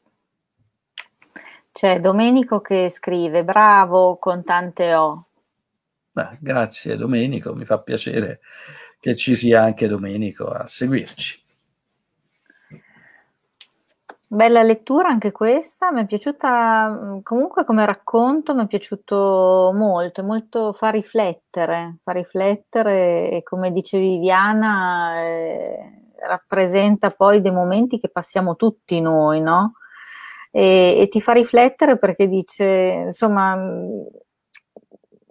C'è 1.72 2.01
Domenico 2.01 2.61
che 2.61 2.91
scrive 2.91 3.43
bravo 3.43 4.18
con 4.18 4.45
tante 4.45 4.95
O. 4.95 5.26
Beh, 6.12 6.39
grazie 6.39 6.97
Domenico, 6.97 7.57
mi 7.57 7.64
fa 7.64 7.80
piacere 7.80 8.39
che 9.05 9.17
ci 9.17 9.37
sia 9.37 9.63
anche 9.63 9.87
Domenico 9.87 10.47
a 10.47 10.67
seguirci. 10.67 11.43
Bella 14.27 14.63
lettura 14.63 15.09
anche 15.09 15.31
questa, 15.31 15.93
mi 15.93 16.01
è 16.01 16.07
piaciuta 16.07 16.89
mm, 16.89 17.19
comunque 17.23 17.67
come 17.67 17.85
racconto, 17.85 18.55
mi 18.55 18.65
è 18.65 18.67
piaciuto 18.67 19.73
molto, 19.75 20.23
molto 20.23 20.73
fa 20.73 20.89
riflettere, 20.89 21.99
fa 22.03 22.13
riflettere 22.13 23.31
e 23.31 23.43
come 23.43 23.73
dice 23.73 23.99
Viviana 23.99 25.21
eh, 25.21 26.15
rappresenta 26.27 27.11
poi 27.11 27.43
dei 27.43 27.53
momenti 27.53 28.01
che 28.01 28.09
passiamo 28.09 28.57
tutti 28.57 29.03
noi, 29.03 29.43
no? 29.43 29.75
E, 30.51 30.97
e 30.99 31.09
ti 31.09 31.21
fa 31.21 31.33
riflettere 31.33 31.99
perché 31.99 32.27
dice, 32.27 32.65
insomma, 33.09 33.55
mm, 33.55 34.01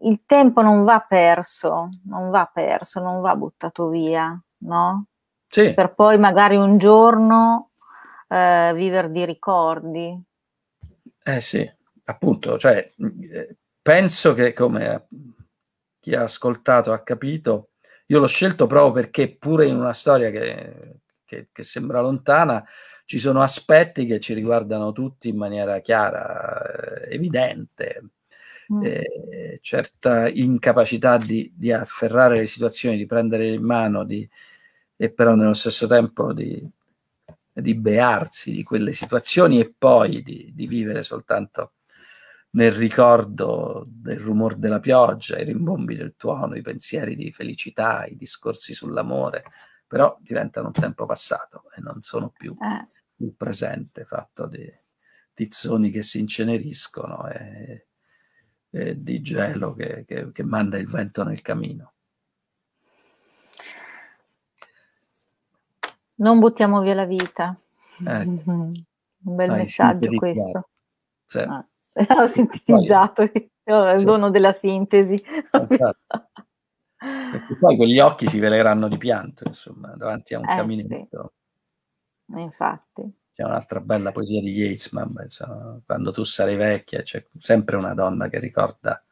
il 0.04 0.24
tempo 0.26 0.62
non 0.62 0.84
va 0.84 1.00
perso, 1.08 1.90
non 2.06 2.30
va 2.30 2.50
perso, 2.52 3.02
non 3.02 3.22
va 3.22 3.36
buttato 3.36 3.90
via, 3.90 4.40
no? 4.60 5.06
Sì. 5.48 5.74
Per 5.74 5.94
poi 5.94 6.18
magari 6.18 6.56
un 6.56 6.78
giorno 6.78 7.72
eh, 8.28 8.72
vivere 8.74 9.12
di 9.12 9.26
ricordi. 9.26 10.24
Eh 11.24 11.42
sì, 11.42 11.70
appunto, 12.06 12.58
cioè, 12.58 12.92
eh, 13.32 13.56
penso 13.82 14.34
che 14.34 14.54
come 14.54 15.08
chi 16.00 16.16
ha 16.16 16.24
ascoltato 16.24 16.92
ha 16.92 17.00
capito, 17.00 17.70
io 18.08 18.20
l'ho 18.20 18.28
scelto 18.28 18.68
proprio 18.68 18.92
perché 18.92 19.36
pure 19.36 19.68
in 19.68 19.76
una 19.78 19.94
storia 19.94 20.30
che, 20.32 21.02
che, 21.24 21.50
che 21.52 21.64
sembra 21.64 22.02
lontana 22.02 22.64
ci 23.06 23.20
sono 23.20 23.42
aspetti 23.42 24.06
che 24.06 24.20
ci 24.20 24.34
riguardano 24.34 24.92
tutti 24.92 25.30
in 25.30 25.38
maniera 25.38 25.80
chiara, 25.80 27.06
eh, 27.06 27.14
evidente, 27.14 28.04
mm. 28.72 28.84
eh, 28.84 29.60
certa 29.62 30.30
incapacità 30.30 31.18
di, 31.18 31.52
di, 31.56 31.72
afferrare 31.72 32.38
le 32.38 32.46
situazioni, 32.46 32.98
di 32.98 33.06
prendere 33.06 33.54
in 33.54 33.64
mano, 33.64 34.04
di, 34.04 34.28
e 34.96 35.12
però 35.12 35.36
nello 35.36 35.54
stesso 35.54 35.88
tempo 35.88 36.34
di, 36.34 36.66
di 37.52 37.76
bearsi 37.76 38.52
di 38.52 38.64
quelle 38.64 38.94
situazioni 38.94 39.60
e 39.60 39.74
poi 39.76 40.22
di, 40.24 40.52
di 40.54 40.68
vivere 40.68 41.04
soltanto 41.04 41.74
nel 42.52 42.72
ricordo 42.72 43.86
del 43.88 44.20
rumore 44.20 44.58
della 44.58 44.80
pioggia, 44.80 45.40
i 45.40 45.44
rimbombi 45.44 45.96
del 45.96 46.14
tuono, 46.16 46.56
i 46.56 46.62
pensieri 46.62 47.16
di 47.16 47.32
felicità, 47.32 48.06
i 48.06 48.16
discorsi 48.16 48.74
sull'amore, 48.74 49.44
però 49.88 50.18
diventano 50.22 50.68
un 50.68 50.74
tempo 50.74 51.06
passato 51.06 51.64
e 51.76 51.82
non 51.82 52.02
sono 52.02 52.30
più 52.30 52.56
eh. 52.60 52.88
il 53.26 53.34
presente 53.34 54.06
fatto 54.06 54.46
di 54.46 54.72
tizzoni 55.34 55.90
che 55.90 56.04
si 56.04 56.20
inceneriscono 56.20 57.28
e, 57.28 57.88
e 58.76 59.04
di 59.04 59.22
gelo 59.22 59.76
che, 59.76 60.04
che, 60.08 60.32
che 60.32 60.44
manda 60.44 60.80
il 60.80 60.88
vento 60.88 61.24
nel 61.24 61.44
camino. 61.44 61.94
Non 66.16 66.40
buttiamo 66.40 66.82
via 66.82 66.96
la 66.96 67.06
vita. 67.06 67.56
Ecco. 68.04 68.50
Un 69.26 69.36
bel 69.36 69.52
Hai 69.52 69.58
messaggio 69.60 70.10
questo. 70.16 70.70
Sì. 71.26 71.38
Ah, 71.38 71.66
ho 72.18 72.28
sintetizzato 72.28 73.30
poi, 73.30 73.52
il 73.94 74.00
sì. 74.00 74.06
dono 74.06 74.32
della 74.32 74.52
sintesi. 74.52 75.24
Perché 75.52 75.94
poi 77.60 77.78
quegli 77.78 78.00
occhi 78.00 78.28
si 78.28 78.40
veleranno 78.40 78.88
di 78.88 78.98
pianto, 78.98 79.44
insomma, 79.46 79.94
davanti 79.96 80.34
a 80.34 80.40
un 80.40 80.50
eh, 80.50 80.56
caminetto. 80.56 81.34
Sì. 82.26 82.42
Infatti. 82.42 83.23
C'è 83.34 83.44
un'altra 83.44 83.80
bella 83.80 84.12
poesia 84.12 84.42
di 84.42 84.52
Yeats, 84.52 84.92
ma 84.92 85.08
insomma, 85.24 85.80
quando 85.86 86.12
tu 86.12 86.24
sarai 86.24 86.56
vecchia, 86.56 87.02
c'è 87.02 87.26
sempre 87.40 87.76
una 87.76 87.94
donna 87.94 88.30
che 88.30 88.40
ricorda 88.40 89.04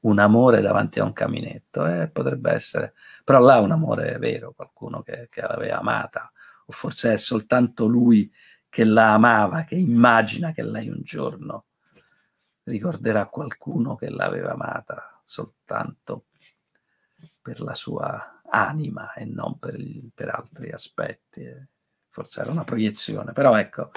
un 0.00 0.18
amore 0.18 0.60
davanti 0.60 1.00
a 1.00 1.04
un 1.04 1.12
caminetto, 1.12 1.84
eh, 1.86 2.08
potrebbe 2.08 2.52
essere, 2.52 2.94
però 3.24 3.40
là 3.40 3.58
un 3.60 3.72
amore 3.72 4.16
vero, 4.18 4.52
qualcuno 4.52 5.02
che, 5.02 5.28
che 5.30 5.40
l'aveva 5.40 5.78
amata, 5.78 6.30
o 6.66 6.72
forse 6.72 7.14
è 7.14 7.16
soltanto 7.16 7.86
lui 7.86 8.30
che 8.68 8.84
la 8.84 9.14
amava, 9.14 9.64
che 9.64 9.76
immagina 9.76 10.52
che 10.52 10.62
lei 10.62 10.88
un 10.88 11.00
giorno 11.02 11.66
ricorderà 12.64 13.26
qualcuno 13.26 13.94
che 13.96 14.08
l'aveva 14.10 14.52
amata 14.52 15.20
soltanto 15.24 16.26
per 17.40 17.60
la 17.60 17.74
sua 17.74 18.40
anima 18.48 19.12
e 19.14 19.24
non 19.24 19.58
per, 19.58 19.76
per 20.14 20.28
altri 20.28 20.70
aspetti. 20.70 21.44
Forse 22.14 22.42
era 22.42 22.52
una 22.52 22.62
proiezione, 22.62 23.32
però 23.32 23.58
ecco, 23.58 23.90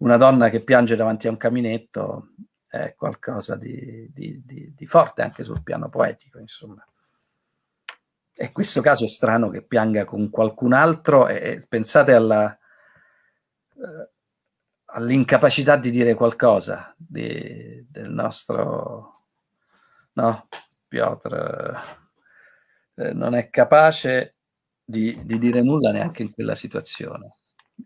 una 0.00 0.18
donna 0.18 0.50
che 0.50 0.60
piange 0.62 0.94
davanti 0.94 1.26
a 1.26 1.30
un 1.30 1.38
caminetto 1.38 2.32
è 2.66 2.94
qualcosa 2.94 3.56
di, 3.56 4.10
di, 4.12 4.42
di, 4.44 4.74
di 4.76 4.86
forte 4.86 5.22
anche 5.22 5.42
sul 5.42 5.62
piano 5.62 5.88
poetico, 5.88 6.38
insomma. 6.38 6.86
E 8.34 8.52
questo 8.52 8.82
caso 8.82 9.04
è 9.04 9.08
strano 9.08 9.48
che 9.48 9.62
pianga 9.62 10.04
con 10.04 10.28
qualcun 10.28 10.74
altro 10.74 11.28
e, 11.28 11.64
pensate 11.66 12.12
alla, 12.12 12.54
eh, 12.54 14.10
all'incapacità 14.84 15.76
di 15.76 15.90
dire 15.90 16.12
qualcosa 16.12 16.94
di, 16.94 17.86
del 17.88 18.10
nostro 18.10 19.28
no, 20.12 20.48
Piotr 20.86 21.80
eh, 22.96 23.14
non 23.14 23.34
è 23.34 23.48
capace 23.48 24.34
di, 24.84 25.18
di, 25.24 25.38
dire 25.38 25.62
nulla 25.62 25.90
neanche 25.90 26.22
in 26.22 26.32
quella 26.32 26.54
situazione. 26.54 27.30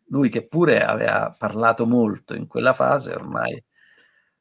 Lui 0.09 0.29
che 0.29 0.47
pure 0.47 0.85
aveva 0.85 1.35
parlato 1.37 1.87
molto 1.87 2.35
in 2.35 2.47
quella 2.47 2.73
fase, 2.73 3.13
ormai 3.13 3.63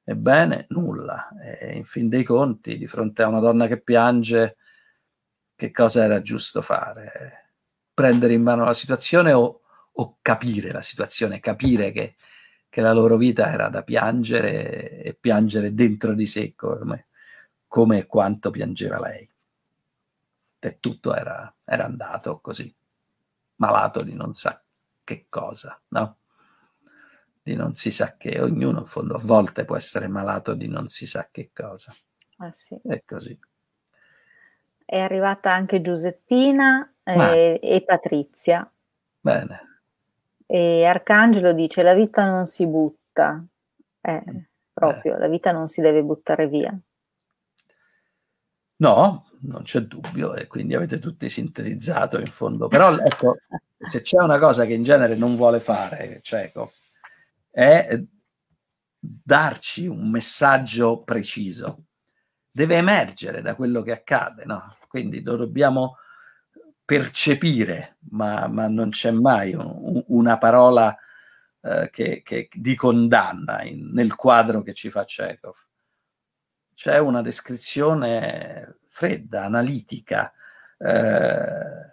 ebbene, 0.03 0.65
nulla. 0.69 1.29
E 1.39 1.77
in 1.77 1.85
fin 1.85 2.09
dei 2.09 2.23
conti, 2.23 2.77
di 2.77 2.87
fronte 2.87 3.23
a 3.23 3.27
una 3.27 3.39
donna 3.39 3.67
che 3.67 3.81
piange, 3.81 4.57
che 5.55 5.71
cosa 5.71 6.03
era 6.03 6.21
giusto 6.21 6.61
fare? 6.61 7.51
Prendere 7.93 8.33
in 8.33 8.41
mano 8.41 8.65
la 8.65 8.73
situazione 8.73 9.33
o, 9.33 9.61
o 9.91 10.17
capire 10.21 10.71
la 10.71 10.81
situazione, 10.81 11.39
capire 11.39 11.91
che, 11.91 12.15
che, 12.69 12.81
la 12.81 12.93
loro 12.93 13.17
vita 13.17 13.51
era 13.51 13.69
da 13.69 13.83
piangere 13.83 15.01
e 15.03 15.13
piangere 15.13 15.73
dentro 15.73 16.13
di 16.13 16.25
sé 16.25 16.53
come, 16.55 17.07
come 17.67 18.05
quanto 18.05 18.51
piangeva 18.51 18.99
lei. 18.99 19.29
E 20.61 20.77
tutto 20.79 21.15
era, 21.15 21.53
era 21.63 21.85
andato 21.85 22.39
così, 22.39 22.73
malato 23.57 24.03
di 24.03 24.13
non 24.13 24.33
sa 24.33 24.61
che 25.09 25.25
cosa, 25.29 25.79
no? 25.89 26.17
Di 27.41 27.55
non 27.55 27.73
si 27.73 27.91
sa 27.91 28.15
che, 28.17 28.39
ognuno 28.39 28.79
in 28.79 28.85
fondo 28.85 29.15
a 29.15 29.21
volte 29.21 29.65
può 29.65 29.75
essere 29.75 30.07
malato 30.07 30.53
di 30.53 30.67
non 30.67 30.87
si 30.87 31.07
sa 31.07 31.29
che 31.31 31.51
cosa. 31.53 31.93
Ah, 32.37 32.51
sì. 32.51 32.79
È 32.83 33.01
così 33.05 33.37
è 34.89 34.97
arrivata 34.97 35.53
anche 35.53 35.81
Giuseppina 35.81 36.91
eh, 37.03 37.59
e 37.61 37.83
Patrizia. 37.85 38.67
Bene. 39.19 39.81
E 40.47 40.83
Arcangelo 40.83 41.53
dice 41.53 41.83
la 41.83 41.93
vita 41.93 42.25
non 42.25 42.47
si 42.47 42.65
butta, 42.65 43.45
eh, 44.01 44.47
proprio, 44.73 45.15
eh. 45.15 45.19
la 45.19 45.27
vita 45.27 45.51
non 45.51 45.67
si 45.67 45.81
deve 45.81 46.01
buttare 46.01 46.47
via. 46.47 46.75
No, 48.79 49.29
non 49.41 49.63
c'è 49.63 49.81
dubbio, 49.81 50.35
e 50.35 50.47
quindi 50.47 50.73
avete 50.75 50.99
tutti 50.99 51.27
sintetizzato 51.27 52.17
in 52.17 52.25
fondo. 52.27 52.67
Però 52.67 52.95
ecco, 52.97 53.37
se 53.89 54.01
c'è 54.01 54.21
una 54.21 54.39
cosa 54.39 54.65
che 54.65 54.73
in 54.73 54.83
genere 54.83 55.15
non 55.15 55.35
vuole 55.35 55.59
fare 55.59 56.19
Chekhov, 56.21 56.71
è 57.49 58.01
darci 58.99 59.87
un 59.87 60.09
messaggio 60.09 61.03
preciso. 61.03 61.85
Deve 62.51 62.75
emergere 62.75 63.41
da 63.41 63.55
quello 63.55 63.81
che 63.81 63.91
accade, 63.91 64.43
no? 64.45 64.75
quindi 64.87 65.21
lo 65.21 65.35
dobbiamo 65.35 65.97
percepire, 66.83 67.97
ma, 68.11 68.47
ma 68.47 68.67
non 68.67 68.89
c'è 68.89 69.11
mai 69.11 69.53
un, 69.53 70.03
una 70.07 70.37
parola 70.37 70.97
eh, 71.61 71.89
che, 71.91 72.21
che, 72.23 72.49
di 72.51 72.75
condanna 72.75 73.61
in, 73.63 73.91
nel 73.91 74.15
quadro 74.15 74.63
che 74.63 74.73
ci 74.73 74.89
fa 74.89 75.05
Chekhov. 75.05 75.55
C'è 76.79 76.97
una 76.97 77.21
descrizione 77.21 78.77
fredda, 78.87 79.43
analitica, 79.43 80.31
eh, 80.77 81.89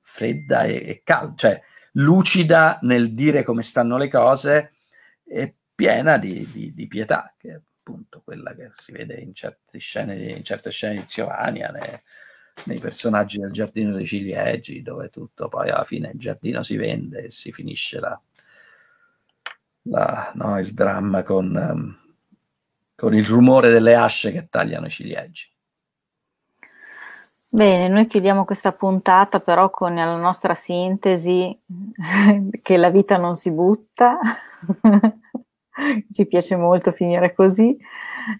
fredda 0.00 0.62
e, 0.62 0.88
e 0.88 1.02
calda, 1.04 1.34
cioè 1.36 1.62
lucida 1.92 2.78
nel 2.80 3.12
dire 3.12 3.42
come 3.42 3.62
stanno 3.62 3.98
le 3.98 4.08
cose 4.08 4.72
e 5.26 5.54
piena 5.74 6.16
di, 6.16 6.48
di, 6.50 6.72
di 6.72 6.86
pietà, 6.86 7.34
che 7.36 7.50
è 7.50 7.52
appunto 7.52 8.22
quella 8.24 8.54
che 8.54 8.70
si 8.76 8.92
vede 8.92 9.16
in 9.16 9.34
certe 9.34 9.78
scene, 9.78 10.14
in 10.30 10.42
certe 10.42 10.70
scene 10.70 11.00
di 11.00 11.04
Ziovania, 11.06 11.68
ne, 11.68 12.02
nei 12.64 12.78
personaggi 12.78 13.38
del 13.40 13.52
giardino 13.52 13.94
dei 13.94 14.06
ciliegi, 14.06 14.80
dove 14.80 15.10
tutto 15.10 15.48
poi 15.48 15.68
alla 15.68 15.84
fine 15.84 16.12
il 16.14 16.18
giardino 16.18 16.62
si 16.62 16.78
vende 16.78 17.24
e 17.24 17.30
si 17.30 17.52
finisce 17.52 18.00
la, 18.00 18.18
la, 19.82 20.32
no, 20.34 20.58
il 20.58 20.72
dramma 20.72 21.22
con, 21.22 21.54
um, 21.54 21.99
con 23.00 23.14
il 23.14 23.24
rumore 23.24 23.70
delle 23.70 23.94
asce 23.94 24.30
che 24.30 24.48
tagliano 24.50 24.86
i 24.86 24.90
ciliegi. 24.90 25.48
Bene, 27.48 27.88
noi 27.88 28.06
chiudiamo 28.06 28.44
questa 28.44 28.72
puntata 28.72 29.40
però 29.40 29.70
con 29.70 29.94
la 29.94 30.16
nostra 30.16 30.54
sintesi 30.54 31.58
che 32.62 32.76
la 32.76 32.90
vita 32.90 33.16
non 33.16 33.36
si 33.36 33.50
butta. 33.50 34.18
Ci 36.12 36.26
piace 36.26 36.56
molto 36.56 36.92
finire 36.92 37.32
così. 37.32 37.74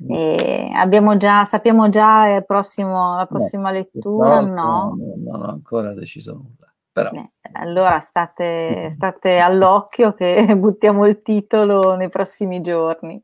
Mm. 0.04 0.74
Abbiamo 0.74 1.16
già, 1.16 1.46
sappiamo 1.46 1.88
già 1.88 2.28
il 2.28 2.44
prossimo, 2.44 3.16
la 3.16 3.26
prossima 3.26 3.70
no, 3.70 3.74
lettura? 3.74 4.40
No, 4.40 4.94
non 5.16 5.42
ho 5.42 5.48
ancora 5.48 5.94
deciso 5.94 6.34
nulla. 6.34 6.70
Però. 6.92 7.10
Eh, 7.12 7.30
allora 7.52 7.98
state, 8.00 8.90
state 8.92 9.38
all'occhio 9.38 10.12
che 10.12 10.54
buttiamo 10.54 11.06
il 11.06 11.22
titolo 11.22 11.96
nei 11.96 12.10
prossimi 12.10 12.60
giorni. 12.60 13.20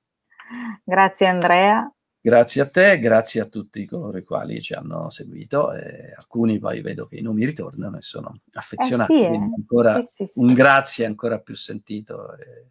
Grazie 0.85 1.27
Andrea. 1.27 1.91
Grazie 2.27 2.63
a 2.63 2.69
te, 2.69 2.99
grazie 2.99 3.41
a 3.41 3.45
tutti 3.45 3.87
coloro 3.87 4.19
i 4.19 4.25
quali 4.25 4.61
ci 4.61 4.75
hanno 4.75 5.11
seguito. 5.11 5.73
Eh, 5.73 6.13
alcuni 6.17 6.59
poi 6.59 6.81
vedo 6.81 7.07
che 7.07 7.17
i 7.17 7.23
nomi 7.23 7.45
ritornano 7.45 7.99
e 7.99 8.03
sono 8.03 8.41
affezionati. 8.55 9.13
Eh 9.13 9.17
sì, 9.17 9.23
eh. 9.23 9.37
ancora 9.37 10.03
sì, 10.03 10.27
sì, 10.27 10.41
un 10.41 10.53
grazie 10.53 11.07
ancora 11.07 11.39
più 11.39 11.55
sentito. 11.55 12.37
E, 12.37 12.71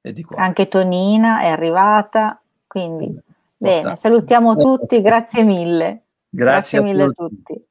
e 0.00 0.12
di 0.12 0.24
cuore. 0.24 0.42
Anche 0.42 0.66
Tonina 0.66 1.42
è 1.42 1.46
arrivata. 1.46 2.42
Quindi, 2.66 3.16
bene, 3.56 3.94
salutiamo 3.94 4.56
tutti, 4.58 5.00
grazie 5.00 5.44
mille. 5.44 6.06
Grazie, 6.28 6.80
grazie 6.80 6.82
mille 6.82 7.02
a 7.04 7.08
tutti. 7.08 7.66